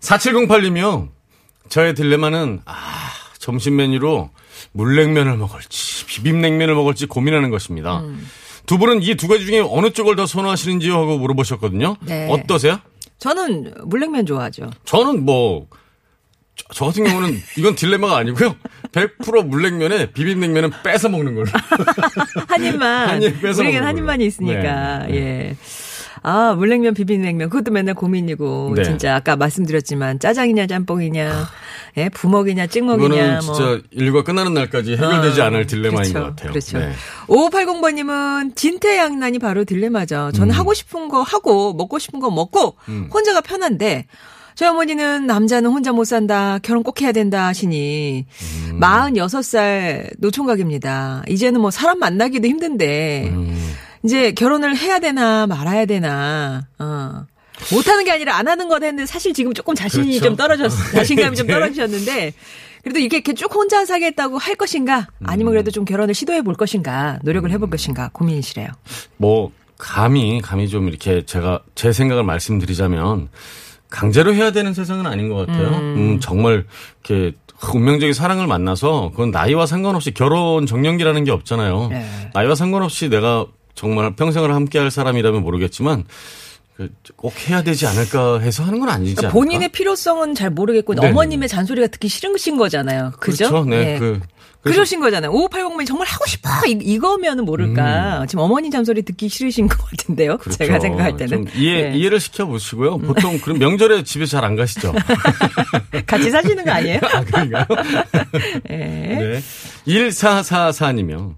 4708님이요. 0.01 1.09
저의 1.69 1.95
딜레마는 1.95 2.61
아 2.67 2.75
점심 3.39 3.77
메뉴로 3.77 4.31
물냉면을 4.73 5.37
먹을지 5.37 6.07
비빔냉면을 6.07 6.75
먹을지 6.75 7.07
고민하는 7.07 7.51
것입니다. 7.51 8.01
음. 8.01 8.27
두 8.67 8.79
분은 8.79 9.03
이 9.03 9.15
두 9.17 9.29
가지 9.29 9.45
중에 9.47 9.61
어느 9.61 9.91
쪽을 9.93 10.17
더 10.17 10.27
선호하시는지요 10.27 10.95
하고 10.95 11.19
물어보셨거든요. 11.19 11.97
네. 12.01 12.29
어떠세요? 12.31 12.79
저는 13.19 13.75
물냉면 13.85 14.27
좋아하죠. 14.27 14.71
저는 14.85 15.25
뭐 15.25 15.67
저, 16.57 16.65
저 16.73 16.85
같은 16.87 17.05
경우는 17.05 17.39
이건 17.59 17.75
딜레마가 17.75 18.17
아니고요. 18.19 18.57
100% 18.93 19.47
물냉면에 19.47 20.13
비빔냉면은 20.13 20.71
뺏어 20.83 21.09
먹는 21.09 21.35
걸로. 21.35 21.47
한 22.49 22.65
입만. 22.65 23.09
한 23.09 23.23
입 23.23 23.41
뺏어 23.43 23.61
우리에겐 23.61 23.81
먹는 23.83 23.87
한. 23.89 23.99
입만이 23.99 24.27
있으니까. 24.27 24.99
네, 25.07 25.07
네. 25.09 25.17
예. 25.17 25.57
아, 26.27 26.55
물냉면, 26.55 26.95
비빔냉면. 26.95 27.51
그것도 27.51 27.71
맨날 27.71 27.95
고민이고. 27.95 28.73
네. 28.77 28.83
진짜 28.85 29.15
아까 29.15 29.37
말씀드렸지만 29.37 30.19
짜장이냐 30.19 30.67
짬뽕이냐. 30.67 31.49
예, 31.99 32.09
부먹이냐 32.09 32.67
찍먹이냐. 32.67 33.15
이거는 33.15 33.41
뭐. 33.45 33.55
진짜 33.55 33.83
인류가 33.91 34.25
끝나는 34.25 34.55
날까지 34.55 34.93
해결되지 34.93 35.41
어, 35.43 35.45
않을 35.45 35.67
딜레마인 35.67 36.13
그렇죠, 36.13 36.15
것 36.15 36.21
같아요. 36.31 36.51
그렇죠. 36.51 36.79
네. 36.79 36.93
5580번님은 37.29 38.57
진퇴양난이 38.57 39.39
바로 39.39 39.65
딜레마죠. 39.65 40.33
저는 40.33 40.55
음. 40.55 40.59
하고 40.59 40.73
싶은 40.73 41.09
거 41.09 41.21
하고 41.21 41.75
먹고 41.75 41.99
싶은 41.99 42.21
거 42.21 42.31
먹고 42.31 42.77
혼자가 43.13 43.43
편한데 43.43 44.07
저희 44.55 44.69
어머니는 44.71 45.27
남자는 45.27 45.71
혼자 45.71 45.93
못 45.93 46.05
산다. 46.05 46.59
결혼 46.63 46.83
꼭 46.83 47.03
해야 47.03 47.13
된다 47.13 47.47
하시니 47.49 48.25
음. 48.71 48.81
46살 48.81 50.15
노총각입니다. 50.19 51.25
이제는 51.29 51.61
뭐 51.61 51.71
사람 51.71 51.99
만나기도 51.99 52.49
힘든데 52.49 53.31
음. 53.31 53.75
이제 54.05 54.33
결혼을 54.33 54.77
해야 54.77 54.99
되나 54.99 55.47
말아야 55.47 55.87
되나. 55.87 56.67
어. 56.79 57.25
못하는 57.73 58.05
게 58.05 58.13
아니라 58.13 58.37
안 58.37 58.49
하는 58.49 58.69
건 58.69 58.83
했는데 58.83 59.07
사실 59.07 59.33
지금 59.33 59.55
조금 59.55 59.75
자신이 59.75 60.19
그렇죠. 60.19 60.25
좀 60.25 60.37
떨어졌, 60.37 60.69
자신감이 60.93 61.37
좀 61.37 61.47
이제. 61.47 61.53
떨어지셨는데 61.55 62.35
그래도 62.83 62.99
이게 62.99 63.17
이렇게 63.17 63.33
쭉 63.33 63.55
혼자 63.55 63.85
사겠다고 63.87 64.39
할 64.39 64.57
것인가 64.57 65.07
아니면 65.25 65.53
그래도 65.53 65.71
좀 65.71 65.85
결혼을 65.85 66.15
시도해 66.15 66.43
볼 66.43 66.55
것인가 66.55 67.19
노력을 67.23 67.51
해볼 67.51 67.71
것인가 67.71 68.11
고민이시래요. 68.13 68.69
뭐 69.17 69.53
감히 69.79 70.41
감히 70.43 70.69
좀 70.69 70.89
이렇게 70.89 71.25
제가 71.25 71.61
제 71.75 71.93
생각을 71.93 72.25
말씀드리자면 72.25 73.29
강제로 73.89 74.35
해야 74.35 74.51
되는 74.51 74.75
세상은 74.75 75.07
아닌 75.07 75.29
것 75.29 75.47
같아요. 75.47 75.69
음, 75.79 76.19
정말 76.21 76.67
이렇게 77.05 77.37
운명적인 77.73 78.13
사랑을 78.13 78.47
만나서 78.47 79.11
그건 79.13 79.31
나이와 79.31 79.65
상관없이 79.65 80.11
결혼 80.13 80.67
정년기라는 80.67 81.25
게 81.25 81.31
없잖아요. 81.31 81.89
네. 81.89 82.31
나이와 82.35 82.55
상관없이 82.57 83.09
내가 83.09 83.47
정말 83.75 84.15
평생을 84.15 84.55
함께할 84.55 84.91
사람이라면 84.91 85.43
모르겠지만 85.43 86.05
그꼭 86.77 87.33
해야 87.49 87.63
되지 87.63 87.87
않을까 87.87 88.41
해서 88.41 88.65
하는 88.65 88.81
건 88.81 88.89
아니지 88.89 89.15
그러니까 89.15 89.29
않을까? 89.29 89.33
본인의 89.33 89.69
필요성은 89.69 90.35
잘 90.35 90.51
모르겠고 90.51 90.95
네네. 90.95 91.09
어머님의 91.11 91.49
잔소리가 91.49 91.87
듣기 91.89 92.09
싫으신 92.09 92.57
거잖아요. 92.57 93.13
그죠? 93.21 93.49
그렇죠. 93.49 93.65
네. 93.69 93.95
예. 93.95 93.99
그 93.99 94.21
그러신 94.63 94.99
거잖아요. 94.99 95.31
5580번이 95.31 95.87
정말 95.87 96.09
하고 96.09 96.25
싶어 96.27 96.49
이, 96.67 96.71
이거면은 96.71 97.45
모를까. 97.45 98.25
지금 98.27 98.45
어머니 98.45 98.71
잔소리 98.71 99.03
듣기 99.03 99.29
싫으신 99.29 99.69
것 99.69 99.77
같은데요. 99.85 100.33
음. 100.33 100.39
그렇죠. 100.39 100.57
제가 100.57 100.81
생각할 100.81 101.17
때는 101.19 101.29
좀 101.29 101.47
이해 101.55 101.93
예. 101.93 101.95
이해를 101.95 102.19
시켜 102.19 102.47
보시고요. 102.47 102.97
보통 102.99 103.39
그럼 103.41 103.59
명절에 103.59 104.03
집에 104.05 104.25
잘 104.27 104.43
안 104.43 104.57
가시죠? 104.57 104.95
같이 106.07 106.31
사시는 106.31 106.65
거 106.65 106.71
아니에요? 106.73 106.99
아, 107.13 107.21
그런가요? 107.25 107.67
예. 108.71 108.77
네. 108.77 109.43
1444님이요. 109.87 111.35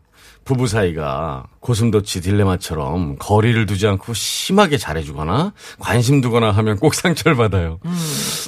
부부 0.47 0.69
사이가 0.69 1.49
고슴도치 1.59 2.21
딜레마처럼 2.21 3.17
거리를 3.19 3.67
두지 3.67 3.87
않고 3.89 4.15
심하게 4.15 4.79
잘해주거나 4.79 5.53
관심 5.81 6.21
두거나 6.21 6.53
하면 6.53 6.79
꼭 6.79 6.95
상처를 6.95 7.37
받아요. 7.37 7.81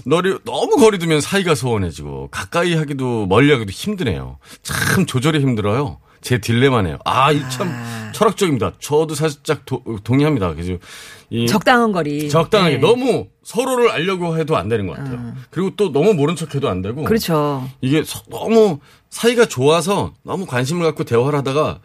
너리, 0.07 0.38
너무 0.45 0.76
거리 0.76 0.99
두면 0.99 1.21
사이가 1.21 1.57
소원해지고 1.57 2.28
가까이 2.31 2.75
하기도 2.75 3.26
멀리 3.26 3.52
하기도 3.52 3.71
힘드네요. 3.73 4.38
참 4.62 5.07
조절이 5.07 5.40
힘들어요. 5.40 5.99
제 6.21 6.38
딜레마네요. 6.38 6.99
아, 7.05 7.31
이참 7.33 7.73
철학적입니다. 8.12 8.73
저도 8.81 9.14
살짝 9.14 9.64
도- 9.67 9.83
동의합니다. 10.02 10.55
그래서 10.55 10.73
이 11.31 11.47
적당한 11.47 11.93
거리. 11.93 12.28
적당하게 12.28 12.75
예. 12.75 12.78
너무 12.78 13.26
서로를 13.45 13.90
알려고 13.90 14.37
해도 14.38 14.57
안 14.57 14.69
되는 14.69 14.87
것 14.87 14.97
같아요. 14.97 15.35
그리고 15.50 15.71
또 15.76 15.93
너무 15.93 16.14
모른 16.14 16.35
척해도 16.37 16.69
안 16.69 16.81
되고 16.83 17.05
그렇죠. 17.05 17.69
이게 17.81 18.02
서- 18.05 18.23
너무 18.31 18.78
사이가 19.11 19.47
좋아서 19.47 20.12
너무 20.23 20.47
관심을 20.47 20.85
갖고 20.85 21.05
대화를 21.05 21.38
하다가 21.38 21.81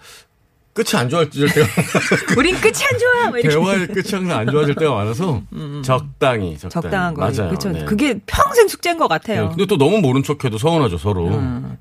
끝이 0.74 1.00
안 1.00 1.08
좋아질 1.08 1.54
때가 1.54 1.68
우린 2.36 2.56
끝이 2.60 2.74
안 2.92 3.00
좋아. 3.00 3.30
뭐. 3.30 3.40
대화의 3.40 3.88
끝이 3.88 4.10
항상 4.12 4.40
안 4.40 4.48
좋아질 4.48 4.74
때가 4.76 4.92
많아서 4.96 5.42
적당히 5.84 6.58
적당히 6.58 6.58
적당한 6.58 7.14
거리. 7.14 7.38
맞아요. 7.38 7.50
그렇죠. 7.50 7.70
네. 7.70 7.86
그게 7.86 8.20
평생 8.26 8.68
숙제인 8.68 8.98
것 8.98 9.08
같아요. 9.08 9.44
네, 9.44 9.50
근데 9.50 9.66
또 9.68 9.78
너무 9.78 10.00
모른 10.00 10.24
척해도 10.24 10.58
서운하죠 10.58 10.98
서로. 10.98 11.28
음. 11.28 11.78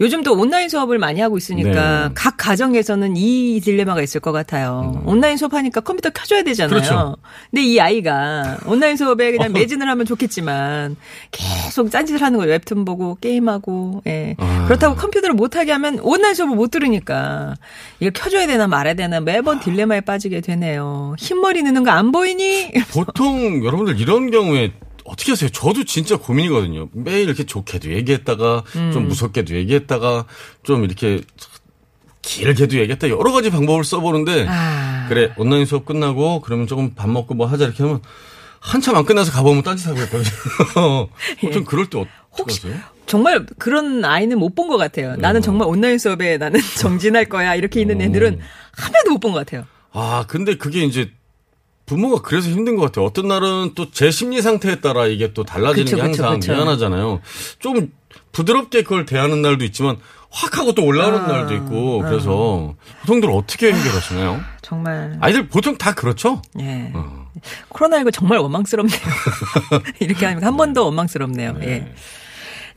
요즘 0.00 0.22
또 0.22 0.34
온라인 0.38 0.68
수업을 0.68 0.98
많이 0.98 1.20
하고 1.20 1.36
있으니까 1.36 2.08
네. 2.08 2.14
각 2.14 2.36
가정에서는 2.36 3.16
이 3.16 3.60
딜레마가 3.60 4.02
있을 4.02 4.20
것 4.20 4.30
같아요. 4.30 5.02
온라인 5.04 5.36
수업하니까 5.36 5.80
컴퓨터 5.80 6.10
켜줘야 6.10 6.42
되잖아요. 6.44 6.68
음. 6.68 6.80
그렇죠. 6.80 7.16
근데 7.50 7.64
이 7.64 7.80
아이가 7.80 8.58
온라인 8.66 8.96
수업에 8.96 9.32
그냥 9.32 9.52
매진을 9.52 9.88
하면 9.88 10.06
좋겠지만 10.06 10.96
계속 11.32 11.90
딴짓을 11.90 12.22
하는 12.22 12.38
거예요. 12.38 12.52
웹툰 12.52 12.84
보고 12.84 13.16
게임하고. 13.20 14.02
예. 14.06 14.36
아. 14.38 14.64
그렇다고 14.66 14.94
컴퓨터를 14.94 15.34
못 15.34 15.56
하게 15.56 15.72
하면 15.72 15.98
온라인 16.02 16.34
수업을 16.34 16.54
못 16.54 16.70
들으니까 16.70 17.56
이걸 17.98 18.12
켜 18.12 18.27
줘야 18.28 18.46
되나 18.46 18.66
말아야 18.66 18.94
되나 18.94 19.20
매번 19.20 19.60
딜레마에 19.60 20.00
빠지게 20.02 20.40
되네요. 20.40 21.14
흰머리 21.18 21.62
넣는 21.64 21.84
거 21.84 21.90
안 21.90 22.12
보이니? 22.12 22.72
보통 22.92 23.64
여러분들 23.64 23.98
이런 24.00 24.30
경우에 24.30 24.72
어떻게 25.04 25.32
하세요? 25.32 25.48
저도 25.48 25.84
진짜 25.84 26.16
고민이거든요. 26.16 26.88
매일 26.92 27.20
이렇게 27.28 27.44
좋게도 27.44 27.92
얘기했다가 27.94 28.62
음. 28.76 28.90
좀 28.92 29.08
무섭게도 29.08 29.54
얘기했다가 29.54 30.26
좀 30.62 30.84
이렇게 30.84 31.22
길게도 32.22 32.76
얘기했다 32.78 33.08
여러 33.08 33.32
가지 33.32 33.48
방법을 33.50 33.84
써보는데 33.84 34.44
아. 34.48 35.06
그래 35.08 35.32
온라인 35.38 35.64
수업 35.64 35.86
끝나고 35.86 36.42
그러면 36.42 36.66
조금 36.66 36.94
밥 36.94 37.08
먹고 37.08 37.34
뭐 37.34 37.46
하자 37.46 37.64
이렇게 37.64 37.82
하면 37.82 38.00
한참 38.60 38.96
안 38.96 39.04
끝나서 39.06 39.32
가보면 39.32 39.62
딴짓 39.62 39.86
하고 39.88 40.00
있거든요. 40.02 41.08
좀 41.54 41.64
그럴 41.64 41.88
때 41.88 42.00
예. 42.00 42.04
혹시 42.38 42.66
어떡하세요? 42.66 42.97
정말 43.08 43.44
그런 43.58 44.04
아이는 44.04 44.38
못 44.38 44.54
본 44.54 44.68
것 44.68 44.76
같아요. 44.76 45.16
나는 45.16 45.42
정말 45.42 45.66
온라인 45.68 45.98
수업에 45.98 46.36
나는 46.38 46.60
정진할 46.78 47.24
거야 47.26 47.54
이렇게 47.54 47.80
있는 47.80 48.00
애들은 48.00 48.38
한 48.76 48.92
명도 48.92 49.10
못 49.12 49.18
본 49.20 49.32
것 49.32 49.38
같아요. 49.40 49.64
아 49.92 50.24
근데 50.28 50.56
그게 50.56 50.84
이제 50.84 51.10
부모가 51.86 52.20
그래서 52.22 52.48
힘든 52.50 52.76
것 52.76 52.82
같아요. 52.82 53.06
어떤 53.06 53.28
날은 53.28 53.72
또 53.74 53.90
제 53.90 54.10
심리 54.10 54.42
상태에 54.42 54.76
따라 54.80 55.06
이게 55.06 55.32
또 55.32 55.42
달라지는 55.44 55.84
그쵸, 55.86 55.96
게 55.96 56.02
그쵸, 56.02 56.22
항상 56.24 56.40
그쵸. 56.40 56.52
미안하잖아요. 56.52 57.20
좀 57.58 57.90
부드럽게 58.32 58.82
그걸 58.82 59.06
대하는 59.06 59.40
날도 59.42 59.64
있지만 59.64 59.96
확 60.30 60.58
하고 60.58 60.74
또 60.74 60.84
올라오는 60.84 61.18
아, 61.20 61.26
날도 61.26 61.54
있고 61.54 62.00
그래서 62.00 62.74
보통들 63.00 63.30
어떻게 63.30 63.72
해결하시나요? 63.72 64.40
정말. 64.60 65.16
아이들 65.22 65.48
보통 65.48 65.78
다 65.78 65.94
그렇죠? 65.94 66.42
예. 66.60 66.92
어. 66.94 67.30
코로나19 67.70 68.12
정말 68.12 68.38
원망스럽네요. 68.38 69.00
이렇게 70.00 70.26
하니까 70.26 70.46
한번 70.46 70.74
더 70.74 70.84
원망스럽네요. 70.84 71.52
네. 71.54 71.66
예. 71.68 71.94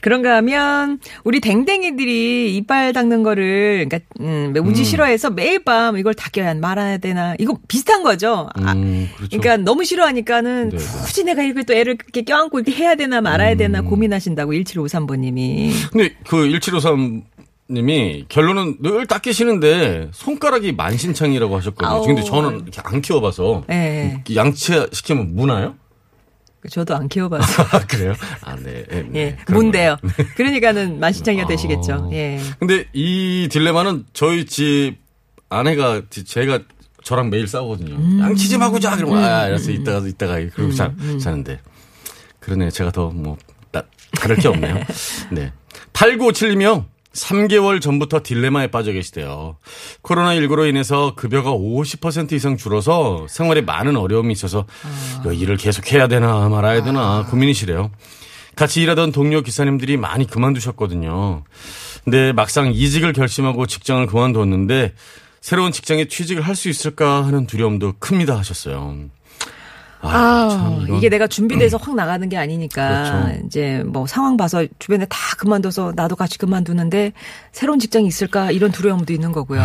그런가 0.02 0.36
하면 0.38 1.00
우리 1.24 1.40
댕댕이들이 1.40 2.56
이빨 2.58 2.94
닦는 2.94 3.24
거를 3.24 3.88
그러니까 3.88 4.00
음, 4.20 4.54
운지 4.58 4.84
싫어해서 4.84 5.30
매일 5.30 5.64
밤 5.64 5.98
이걸 5.98 6.14
닦여야 6.14 6.56
말아야 6.56 6.98
되나 6.98 7.36
이거 7.40 7.58
비슷한 7.68 8.04
거죠. 8.04 8.50
아, 8.56 8.74
음, 8.74 9.08
그렇죠. 9.16 9.38
그러니까 9.38 9.64
너무 9.64 9.84
싫어하니까는 9.86 10.70
네, 10.70 10.78
네. 10.78 10.84
굳이 11.06 11.24
내가 11.24 11.44
이걸 11.44 11.64
또 11.64 11.74
애를 11.74 11.94
이렇게 11.94 12.24
껴안고 12.24 12.60
이렇게 12.60 12.78
해야 12.78 12.96
되나 12.96 13.22
말아야 13.22 13.54
음. 13.54 13.58
되나 13.58 13.82
고민하신다고 13.82 14.52
1753번님이. 14.54 15.72
근데 15.92 16.16
그 16.28 16.50
1753 16.50 17.24
님이 17.72 18.26
결론은 18.28 18.78
늘 18.82 19.08
닦이시는데 19.08 20.10
손가락이 20.12 20.74
만신창이라고 20.74 21.56
하셨거든요. 21.58 21.90
아우. 21.90 22.06
근데 22.06 22.22
저는 22.22 22.64
이렇게 22.64 22.82
안 22.84 23.02
키워봐서 23.02 23.64
예. 23.70 24.24
양치 24.36 24.74
시키면 24.92 25.36
무나요? 25.36 25.76
저도 26.70 26.96
안 26.96 27.08
키워봐서. 27.08 27.64
아, 27.64 27.80
그래요? 27.86 28.14
아, 28.42 28.56
네. 28.56 28.84
네, 28.88 29.04
네. 29.04 29.20
예. 29.20 29.38
뭔데요? 29.52 29.98
그러니까는 30.36 31.00
만신창이가 31.00 31.48
되시겠죠. 31.48 31.94
아. 31.94 32.10
예. 32.14 32.40
근데 32.60 32.86
이 32.94 33.48
딜레마는 33.52 34.06
저희 34.14 34.46
집 34.46 34.98
아내가 35.50 36.02
제가 36.10 36.60
저랑 37.04 37.30
매일 37.30 37.48
싸우거든요. 37.48 37.96
음. 37.96 38.20
양치 38.22 38.50
좀 38.50 38.62
하고 38.62 38.80
자. 38.80 38.96
그러면 38.96 39.24
아, 39.24 39.42
알았어. 39.42 39.72
이따가 39.72 40.08
이따가 40.08 40.34
그러고 40.54 40.72
자, 40.74 40.94
자는데. 41.22 41.60
그러네. 42.40 42.70
제가 42.70 42.92
더뭐 42.92 43.38
다를 44.20 44.36
게 44.36 44.48
없네요. 44.48 44.76
네. 45.32 45.52
8957님이요. 45.94 46.86
3개월 47.14 47.82
전부터 47.82 48.22
딜레마에 48.24 48.68
빠져 48.68 48.92
계시대요. 48.94 49.58
코로나19로 50.04 50.68
인해서 50.70 51.14
급여가 51.16 51.52
50% 51.52 52.32
이상 52.34 52.56
줄어서 52.58 53.26
생활에 53.30 53.62
많은 53.62 53.98
어려움이 53.98 54.32
있어서 54.34 54.66
이 55.32 55.38
일을 55.40 55.58
계속 55.58 55.92
해야 55.92 56.08
되나 56.08 56.48
말아야 56.50 56.84
되나 56.84 57.26
고민이시래요. 57.30 57.92
같이 58.56 58.82
일하던 58.82 59.12
동료 59.12 59.42
기사님들이 59.42 59.98
많이 59.98 60.26
그만두셨거든요. 60.26 61.44
근데 62.04 62.32
막상 62.34 62.72
이직을 62.74 63.14
결심하고 63.14 63.66
직장을 63.66 64.06
그만뒀는데 64.08 64.94
새로운 65.42 65.72
직장에 65.72 66.06
취직을 66.08 66.44
할 66.44 66.56
수 66.56 66.70
있을까 66.70 67.26
하는 67.26 67.48
두려움도 67.48 67.94
큽니다 68.00 68.38
하셨어요. 68.38 68.96
아, 70.04 70.50
참 70.50 70.82
이건- 70.84 70.98
이게 70.98 71.10
내가 71.10 71.28
준비돼서 71.28 71.78
확 71.78 71.96
나가는 71.96 72.28
게 72.30 72.38
아니니까 72.38 73.24
그렇죠. 73.32 73.46
이제 73.46 73.84
뭐 73.86 74.08
상황 74.08 74.36
봐서 74.38 74.66
주변에 74.80 75.06
다 75.06 75.18
그만둬서 75.38 75.94
나도 75.96 76.16
같이 76.16 76.38
그만두는데 76.38 77.14
새로운 77.52 77.80
직장이 77.80 78.08
있을까 78.08 78.52
이런 78.52 78.72
두려움도 78.72 79.14
있는 79.14 79.32
거고요. 79.32 79.62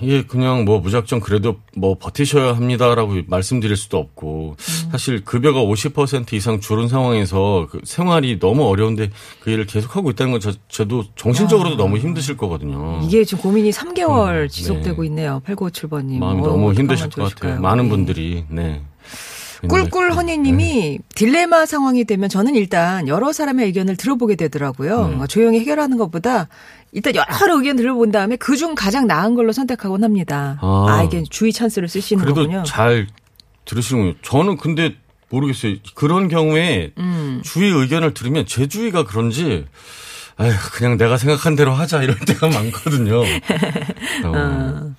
이게 0.00 0.22
그냥 0.24 0.64
뭐 0.64 0.78
무작정 0.80 1.20
그래도 1.20 1.56
뭐 1.76 1.96
버티셔야 1.98 2.54
합니다라고 2.54 3.14
말씀드릴 3.26 3.76
수도 3.76 3.98
없고 3.98 4.56
음. 4.58 4.88
사실 4.92 5.24
급여가 5.24 5.60
50% 5.60 6.32
이상 6.34 6.60
줄은 6.60 6.88
상황에서 6.88 7.66
그 7.70 7.80
생활이 7.84 8.38
너무 8.38 8.64
어려운데 8.68 9.10
그 9.40 9.50
일을 9.50 9.66
계속하고 9.66 10.10
있다는 10.10 10.32
건 10.32 10.40
저, 10.40 10.52
저도 10.68 11.04
정신적으로도 11.16 11.76
너무 11.76 11.96
힘드실 11.98 12.36
거거든요. 12.36 13.00
아. 13.00 13.04
이게 13.04 13.24
지금 13.24 13.42
고민이 13.42 13.70
3개월 13.70 14.42
음, 14.44 14.48
지속되고 14.48 15.02
네. 15.02 15.08
있네요. 15.08 15.42
8957번님. 15.46 16.18
마음이 16.18 16.42
너무 16.42 16.72
힘드실 16.72 17.08
것 17.10 17.34
같아요. 17.34 17.60
많은 17.60 17.88
분들이 17.88 18.44
네. 18.48 18.82
꿀꿀 19.68 20.12
허니님이 20.12 20.98
딜레마 21.14 21.66
상황이 21.66 22.04
되면 22.04 22.28
저는 22.28 22.54
일단 22.54 23.08
여러 23.08 23.32
사람의 23.32 23.66
의견을 23.66 23.96
들어보게 23.96 24.36
되더라고요. 24.36 25.08
네. 25.08 25.14
뭐 25.16 25.26
조용히 25.26 25.60
해결하는 25.60 25.96
것보다 25.96 26.48
일단 26.92 27.14
여러 27.14 27.56
의견 27.58 27.76
들어본 27.76 28.10
다음에 28.10 28.36
그중 28.36 28.74
가장 28.74 29.06
나은 29.06 29.34
걸로 29.34 29.52
선택하곤 29.52 30.02
합니다. 30.04 30.58
아, 30.60 30.86
아. 30.88 31.02
이게 31.02 31.22
주의 31.28 31.52
찬스를 31.52 31.88
쓰시는 31.88 32.22
그래도 32.24 32.42
거군요. 32.42 32.62
잘 32.64 33.06
들으시는군요. 33.64 34.14
저는 34.22 34.56
근데 34.56 34.94
모르겠어요. 35.28 35.76
그런 35.94 36.28
경우에 36.28 36.92
음. 36.98 37.40
주위 37.44 37.68
의견을 37.68 38.14
들으면 38.14 38.46
제 38.46 38.66
주위가 38.66 39.04
그런지 39.04 39.66
아휴 40.36 40.52
그냥 40.72 40.96
내가 40.96 41.18
생각한 41.18 41.54
대로 41.54 41.72
하자 41.74 42.02
이럴 42.02 42.18
때가 42.26 42.48
많거든요. 42.48 43.20
어. 44.24 44.94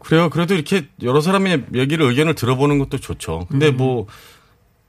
그래요. 0.00 0.30
그래도 0.30 0.54
이렇게 0.54 0.86
여러 1.02 1.20
사람의 1.20 1.64
얘기를 1.74 2.06
의견을 2.06 2.34
들어보는 2.34 2.78
것도 2.78 2.98
좋죠. 2.98 3.40
음. 3.40 3.46
근데 3.48 3.70
뭐 3.70 4.06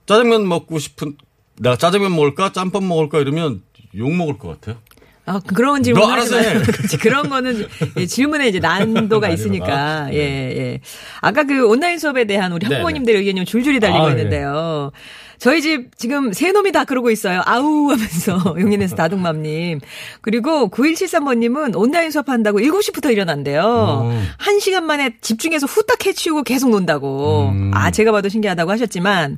짜장면 0.06 0.48
먹고 0.48 0.80
싶은 0.80 1.16
내가 1.60 1.76
짜장면 1.76 2.16
먹을까 2.16 2.52
짬밥 2.52 2.84
먹을까 2.84 3.20
이러면 3.20 3.62
욕 3.96 4.14
먹을 4.14 4.38
것 4.38 4.50
같아요. 4.50 4.78
아, 5.26 5.40
그런 5.46 5.84
질문 5.84 6.02
너 6.02 6.10
알아서. 6.10 6.40
해. 6.40 6.56
그런 7.00 7.30
거는 7.30 7.68
예, 7.98 8.06
질문에 8.08 8.48
이제 8.48 8.60
난도가. 8.60 9.30
있으니까. 9.30 10.06
네. 10.06 10.16
예, 10.16 10.20
예. 10.58 10.80
아까 11.22 11.44
그 11.44 11.68
온라인 11.68 12.00
수업에 12.00 12.26
대한 12.26 12.52
우리 12.52 12.68
네, 12.68 12.74
학부모님들의 12.74 13.20
의견이 13.20 13.46
줄줄이 13.46 13.80
달리고 13.80 14.08
아, 14.08 14.10
있는데요. 14.10 14.92
저희 15.40 15.62
집 15.62 15.98
지금 15.98 16.34
세 16.34 16.52
놈이 16.52 16.72
다 16.72 16.84
그러고 16.84 17.10
있어요. 17.12 17.42
아우 17.46 17.90
하면서 17.92 18.38
용인에서 18.60 18.96
다둥맘님. 18.98 19.80
그리고 20.22 20.70
9173번님은 20.70 21.76
온라인 21.78 22.12
수업한다고 22.12 22.60
7시부터 22.60 23.12
일어난대요. 23.12 23.62
어. 23.64 24.24
한 24.38 24.60
시간 24.60 24.86
만에 24.86 25.16
집중해서 25.22 25.66
후딱 25.66 26.06
해치우고 26.06 26.44
계속 26.44 26.70
논다고. 26.70 27.50
음. 27.54 27.72
아, 27.74 27.90
제가 27.92 28.12
봐도 28.12 28.30
신기하다고 28.30 28.70
하셨지만 28.72 29.38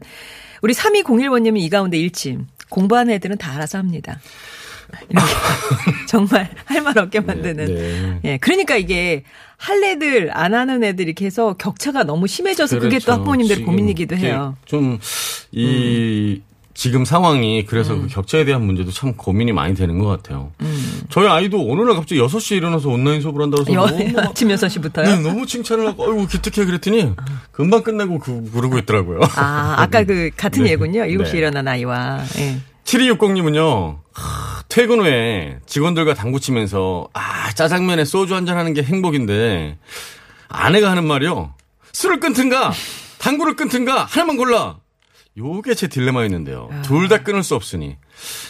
우리 0.61 0.73
3201번님은 0.73 1.59
이 1.59 1.69
가운데 1.69 1.97
일침. 1.97 2.47
공부하는 2.69 3.13
애들은 3.15 3.37
다 3.37 3.53
알아서 3.53 3.77
합니다. 3.77 4.19
이렇게 5.09 5.27
정말 6.07 6.49
할 6.65 6.81
말 6.81 6.97
없게 6.97 7.19
만드는. 7.19 7.65
네. 7.65 8.19
예, 8.23 8.37
그러니까 8.37 8.75
이게 8.75 9.23
할 9.61 9.83
애들 9.83 10.31
안 10.33 10.55
하는 10.55 10.83
애들 10.83 11.05
이렇게 11.05 11.25
해서 11.25 11.53
격차가 11.53 12.03
너무 12.03 12.25
심해져서 12.25 12.79
그게 12.79 12.97
또 12.97 13.05
그렇죠. 13.05 13.11
학부모님들 13.11 13.55
지금 13.57 13.67
고민이기도 13.67 14.15
해요. 14.17 14.55
음. 14.57 14.65
좀, 14.65 14.99
이, 15.51 16.41
지금 16.73 17.05
상황이 17.05 17.63
그래서 17.65 17.95
그 17.95 18.07
격차에 18.07 18.43
대한 18.43 18.65
문제도 18.65 18.89
참 18.89 19.13
고민이 19.13 19.51
많이 19.51 19.75
되는 19.75 19.99
것 19.99 20.07
같아요. 20.07 20.51
저희 21.09 21.27
아이도 21.27 21.71
어느 21.71 21.81
날 21.81 21.93
갑자기 21.93 22.19
6시에 22.19 22.57
일어나서 22.57 22.89
온라인 22.89 23.21
수업을 23.21 23.39
한다고 23.43 23.61
해서 23.61 23.73
여, 23.73 23.85
너무 23.85 24.11
막 24.13 24.25
아침 24.25 24.47
6시부터요? 24.47 25.03
네, 25.03 25.19
너무 25.19 25.45
칭찬을 25.45 25.85
하고, 25.85 26.09
어이구, 26.09 26.27
기특해 26.27 26.65
그랬더니, 26.65 27.13
금방 27.51 27.83
끝나고 27.83 28.17
그, 28.17 28.49
그러고 28.51 28.79
있더라고요. 28.79 29.19
아, 29.35 29.75
아까 29.77 30.03
그 30.03 30.31
같은 30.35 30.63
네. 30.65 30.71
예군요. 30.71 31.01
7시에 31.01 31.31
네. 31.33 31.37
일어난 31.37 31.67
아이와. 31.67 32.23
예. 32.39 32.57
7260님은요, 32.85 33.99
퇴근 34.69 34.99
후에 35.01 35.59
직원들과 35.65 36.13
당구 36.13 36.39
치면서, 36.39 37.07
아, 37.13 37.51
짜장면에 37.53 38.05
소주 38.05 38.35
한잔 38.35 38.57
하는 38.57 38.73
게 38.73 38.83
행복인데, 38.83 39.77
아내가 40.47 40.91
하는 40.91 41.05
말이요. 41.05 41.53
술을 41.93 42.19
끊든가, 42.19 42.71
당구를 43.19 43.55
끊든가, 43.55 44.05
하나만 44.05 44.37
골라. 44.37 44.77
요게 45.37 45.75
제 45.75 45.87
딜레마였는데요. 45.87 46.69
둘다 46.83 47.23
끊을 47.23 47.43
수 47.43 47.55
없으니. 47.55 47.95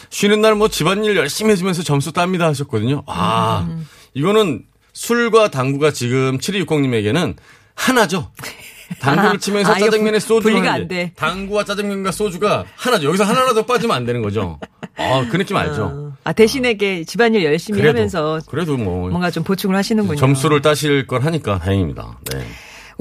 쉬는 0.10 0.42
날 0.42 0.56
뭐 0.56 0.68
집안일 0.68 1.16
열심히 1.16 1.52
해주면서 1.52 1.84
점수 1.84 2.12
땁니다 2.12 2.48
하셨거든요. 2.48 3.04
아, 3.06 3.68
이거는 4.16 4.64
술과 4.94 5.52
당구가 5.52 5.92
지금 5.92 6.40
7260님에게는 6.40 7.36
하나죠. 7.76 8.32
당구를 9.00 9.40
치면서 9.40 9.72
아, 9.72 9.78
짜장면에 9.78 10.12
분- 10.12 10.20
소주 10.20 10.42
분리가 10.44 10.74
하는데 10.74 10.82
안 10.82 10.88
돼. 10.88 11.12
당구와 11.16 11.64
짜장면과 11.64 12.12
소주가 12.12 12.66
하나죠. 12.76 13.08
여기서 13.08 13.24
하나라도 13.24 13.66
빠지면 13.66 13.96
안 13.96 14.06
되는 14.06 14.22
거죠. 14.22 14.60
아, 14.98 15.26
그 15.32 15.38
느낌 15.38 15.56
알죠? 15.58 15.84
어. 15.86 16.12
아, 16.24 16.34
대신에게 16.34 17.04
집안일 17.04 17.44
열심히 17.46 17.80
그래도, 17.80 17.98
하면서 17.98 18.40
그래도 18.50 18.78
뭐 18.78 19.10
뭔가 19.10 19.32
좀 19.32 19.44
보충을 19.44 19.76
하시는군요. 19.76 20.18
점수를 20.20 20.62
따실 20.62 21.08
걸 21.08 21.24
하니까 21.24 21.60
다행입니다. 21.60 22.20
네. 22.32 22.40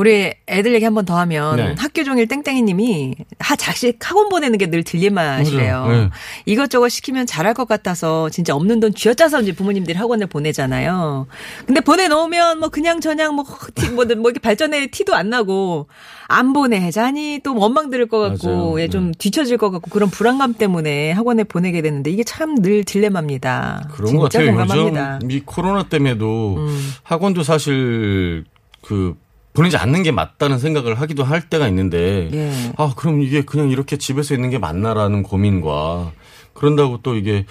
우리 0.00 0.32
애들 0.48 0.72
얘기 0.72 0.84
한 0.86 0.94
번 0.94 1.04
더 1.04 1.18
하면 1.18 1.56
네. 1.56 1.74
학교 1.78 2.04
종일 2.04 2.26
땡땡이님이 2.26 3.16
하 3.38 3.54
자식 3.56 3.98
학원 4.02 4.28
보내는 4.30 4.56
게 4.58 4.66
늘 4.70 4.82
딜레마시래요. 4.82 5.86
네. 5.88 6.10
이것저것 6.46 6.88
시키면 6.88 7.26
잘할 7.26 7.52
것 7.54 7.66
같아서 7.68 8.30
진짜 8.30 8.54
없는 8.54 8.80
돈 8.80 8.94
쥐어짜서 8.94 9.42
이제 9.42 9.52
부모님들이 9.52 9.98
학원을 9.98 10.26
보내잖아요. 10.28 11.26
근데 11.66 11.80
보내놓으면 11.82 12.60
뭐 12.60 12.68
그냥 12.70 13.00
저냥 13.00 13.34
뭐, 13.34 13.44
티, 13.74 13.90
뭐, 13.90 14.04
뭐 14.06 14.30
이렇게 14.30 14.38
발전에 14.40 14.86
티도 14.86 15.14
안 15.14 15.28
나고 15.28 15.88
안 16.28 16.52
보내자니 16.54 17.40
또 17.44 17.54
원망 17.56 17.90
들을 17.90 18.06
것 18.08 18.18
같고. 18.20 18.76
네. 18.78 18.84
예, 18.84 18.88
좀 18.88 19.12
뒤처질 19.12 19.58
것 19.58 19.70
같고 19.70 19.90
그런 19.90 20.08
불안감 20.08 20.54
때문에 20.54 21.12
학원에 21.12 21.44
보내게 21.44 21.82
되는데 21.82 22.10
이게 22.10 22.24
참 22.24 22.54
늘 22.62 22.84
딜레마입니다. 22.84 23.88
그런 23.92 24.16
것 24.16 24.30
진짜 24.30 24.44
같아요. 24.46 24.56
공감합니다. 24.66 25.14
요즘 25.16 25.30
이 25.30 25.40
코로나 25.44 25.82
때문에도 25.84 26.56
음. 26.58 26.90
학원도 27.02 27.42
사실 27.42 28.44
그 28.82 29.14
보내지 29.52 29.76
않는 29.76 30.02
게 30.02 30.10
맞다는 30.12 30.58
생각을 30.58 31.00
하기도 31.00 31.24
할 31.24 31.42
때가 31.48 31.66
있는데 31.68 32.30
예. 32.32 32.72
아 32.76 32.92
그럼 32.96 33.20
이게 33.22 33.42
그냥 33.42 33.70
이렇게 33.70 33.96
집에서 33.96 34.34
있는 34.34 34.50
게 34.50 34.58
맞나라는 34.58 35.22
고민과 35.22 36.12
그런다고 36.54 37.00
또 37.02 37.16
이게 37.16 37.46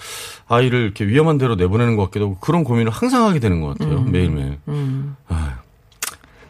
아이를 0.48 0.80
이렇게 0.80 1.04
위험한 1.06 1.36
데로 1.38 1.56
내보내는 1.56 1.96
것 1.96 2.04
같기도 2.04 2.24
하고 2.26 2.38
그런 2.38 2.64
고민을 2.64 2.90
항상 2.92 3.26
하게 3.26 3.38
되는 3.40 3.60
것 3.60 3.76
같아요. 3.78 4.02
매일매일. 4.02 4.58
음. 4.68 5.16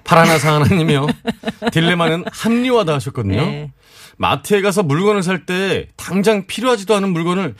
파라나사 0.04 0.54
하나님이요. 0.54 1.06
딜레마는 1.72 2.24
합리화다 2.32 2.94
하셨거든요. 2.94 3.36
네. 3.40 3.72
마트에 4.16 4.60
가서 4.60 4.82
물건을 4.82 5.22
살 5.22 5.46
때 5.46 5.88
당장 5.96 6.46
필요하지도 6.46 6.94
않은 6.96 7.10
물건을 7.12 7.54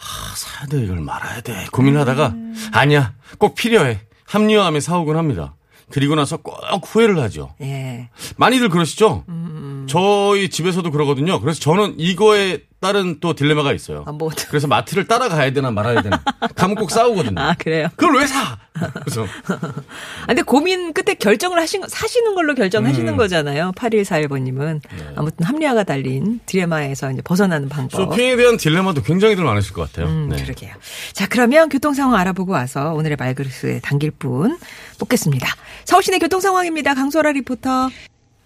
아, 0.00 0.34
사야 0.36 0.66
돼 0.68 0.82
이걸 0.84 1.00
말아야 1.00 1.40
돼 1.40 1.66
고민을 1.72 2.00
하다가 2.00 2.34
아니야 2.72 3.14
꼭 3.38 3.54
필요해 3.56 4.00
합리화하며 4.26 4.80
사오곤 4.80 5.16
합니다. 5.16 5.54
그리고 5.90 6.14
나서 6.14 6.36
꼭 6.36 6.56
후회를 6.84 7.18
하죠. 7.20 7.54
예. 7.60 8.08
많이들 8.36 8.68
그러시죠? 8.68 9.24
음, 9.28 9.86
저희 9.88 10.48
집에서도 10.50 10.90
그러거든요. 10.90 11.40
그래서 11.40 11.60
저는 11.60 11.94
이거에 11.98 12.60
따른 12.80 13.18
또 13.20 13.34
딜레마가 13.34 13.72
있어요. 13.72 14.04
아, 14.06 14.12
뭐. 14.12 14.30
그래서 14.48 14.68
마트를 14.68 15.08
따라가야 15.08 15.52
되나 15.52 15.70
말아야 15.72 16.00
되나. 16.00 16.22
가면 16.54 16.76
꼭 16.76 16.90
싸우거든요. 16.92 17.40
아, 17.40 17.54
그래요? 17.58 17.88
그걸 17.96 18.20
왜 18.20 18.26
사? 18.26 18.56
그래서 19.02 19.26
아, 19.48 20.26
근데 20.26 20.42
고민 20.42 20.92
끝에 20.92 21.14
결정을 21.14 21.58
하신, 21.58 21.80
거- 21.80 21.88
사시는 21.88 22.36
걸로 22.36 22.54
결정하시는 22.54 23.14
음. 23.14 23.16
거잖아요. 23.16 23.72
8141번님은. 23.74 24.80
아무튼 25.16 25.44
합리화가 25.46 25.82
달린 25.82 26.38
딜레마에서 26.46 27.10
이제 27.10 27.22
벗어나는 27.22 27.68
방법. 27.68 27.96
쇼핑에 28.10 28.36
대한 28.36 28.56
딜레마도 28.56 29.02
굉장히들 29.02 29.42
많으실 29.42 29.72
것 29.72 29.90
같아요. 29.90 30.06
음, 30.12 30.28
네. 30.28 30.40
그러게요. 30.42 30.72
자, 31.12 31.26
그러면 31.28 31.68
교통 31.68 31.94
상황 31.94 32.18
알아보고 32.20 32.52
와서 32.52 32.92
오늘의 32.94 33.16
말그릇에 33.18 33.80
담길 33.82 34.12
분 34.12 34.56
뽑겠습니다. 35.00 35.48
서울시내 35.84 36.18
교통 36.18 36.40
상황입니다. 36.40 36.94
강소라 36.94 37.32
리포터. 37.32 37.90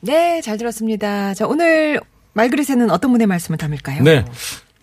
네, 0.01 0.41
잘 0.41 0.57
들었습니다. 0.57 1.35
자, 1.35 1.47
오늘 1.47 2.01
말그릇에는 2.35 2.91
어떤 2.91 3.13
분의 3.13 3.27
말씀을 3.27 3.59
담을까요? 3.59 4.03
네. 4.03 4.25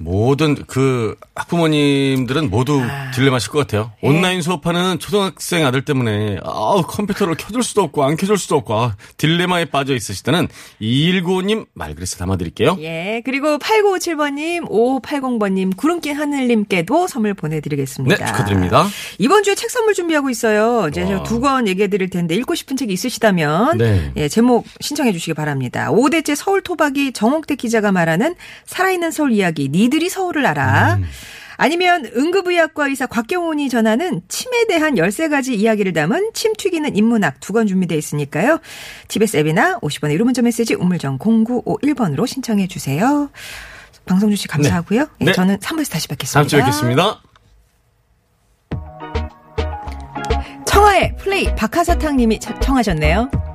모든 0.01 0.55
그 0.65 1.15
학부모님들은 1.35 2.49
모두 2.49 2.81
아. 2.81 3.11
딜레마실 3.11 3.51
것 3.51 3.59
같아요. 3.59 3.91
예. 4.01 4.07
온라인 4.07 4.41
수업하는 4.41 4.97
초등학생 4.97 5.65
아들 5.65 5.83
때문에 5.83 6.37
아 6.41 6.81
컴퓨터를 6.87 7.35
켜줄 7.35 7.63
수도 7.63 7.83
없고 7.83 8.03
안 8.05 8.15
켜줄 8.15 8.37
수도 8.37 8.55
없고 8.55 8.73
아, 8.73 8.95
딜레마에 9.17 9.65
빠져 9.65 9.93
있으실 9.93 10.23
때는 10.23 10.47
2195님 10.81 11.67
말그릇에 11.73 12.17
담아드릴게요. 12.17 12.77
예, 12.79 13.21
그리고 13.25 13.57
8957번님, 13.57 14.69
5580번님, 14.69 15.75
구름낀 15.75 16.15
하늘님께도 16.15 17.07
선물 17.07 17.33
보내드리겠습니다. 17.33 18.15
네, 18.15 18.25
축하드립니다. 18.25 18.87
이번 19.17 19.43
주에 19.43 19.55
책 19.55 19.69
선물 19.69 19.93
준비하고 19.93 20.29
있어요. 20.29 20.87
이제 20.87 21.03
와. 21.03 21.23
두권 21.23 21.67
얘기해 21.67 21.89
드릴 21.89 22.09
텐데 22.09 22.35
읽고 22.35 22.55
싶은 22.55 22.77
책이 22.77 22.93
있으시다면 22.93 23.77
네. 23.77 24.13
예, 24.15 24.29
제목 24.29 24.65
신청해 24.79 25.11
주시기 25.11 25.33
바랍니다. 25.33 25.89
5대째 25.91 26.35
서울 26.35 26.61
토박이 26.61 27.11
정옥대 27.11 27.55
기자가 27.55 27.91
말하는 27.91 28.35
살아있는 28.65 29.11
서울 29.11 29.33
이야기 29.33 29.67
니 29.67 29.88
들이 29.89 30.09
서울을 30.09 30.45
알아. 30.45 30.95
음. 30.95 31.05
아니면 31.61 32.09
응급의학과 32.15 32.87
의사 32.87 33.05
곽경훈이 33.05 33.67
전하는 33.67 34.21
침에 34.29 34.65
대한 34.67 34.95
13가지 34.95 35.49
이야기를 35.59 35.91
담은 35.93 36.31
침 36.33 36.53
튀기는 36.57 36.95
인문학 36.95 37.41
두 37.41 37.51
권 37.51 37.67
준비되어 37.67 37.97
있으니까요. 37.97 38.59
TBS 39.09 39.35
앱이나 39.37 39.79
50원의 39.79 40.13
유료 40.13 40.23
문자 40.23 40.41
메시지 40.41 40.73
우물정 40.73 41.17
0951번으로 41.19 42.25
신청해 42.25 42.67
주세요. 42.67 43.29
방송 44.05 44.29
주시 44.29 44.47
감사하고요. 44.47 45.07
예, 45.21 45.25
네. 45.25 45.31
저는 45.33 45.57
3부에서 45.59 45.91
다시 45.91 46.07
뵙겠습니다. 46.07 46.39
다음 46.39 46.47
주에 46.47 46.59
뵙겠습니다. 46.61 47.21
청하의 50.65 51.15
플레이 51.17 51.53
박하사탕 51.55 52.15
님이 52.15 52.39
청하셨네요. 52.39 53.48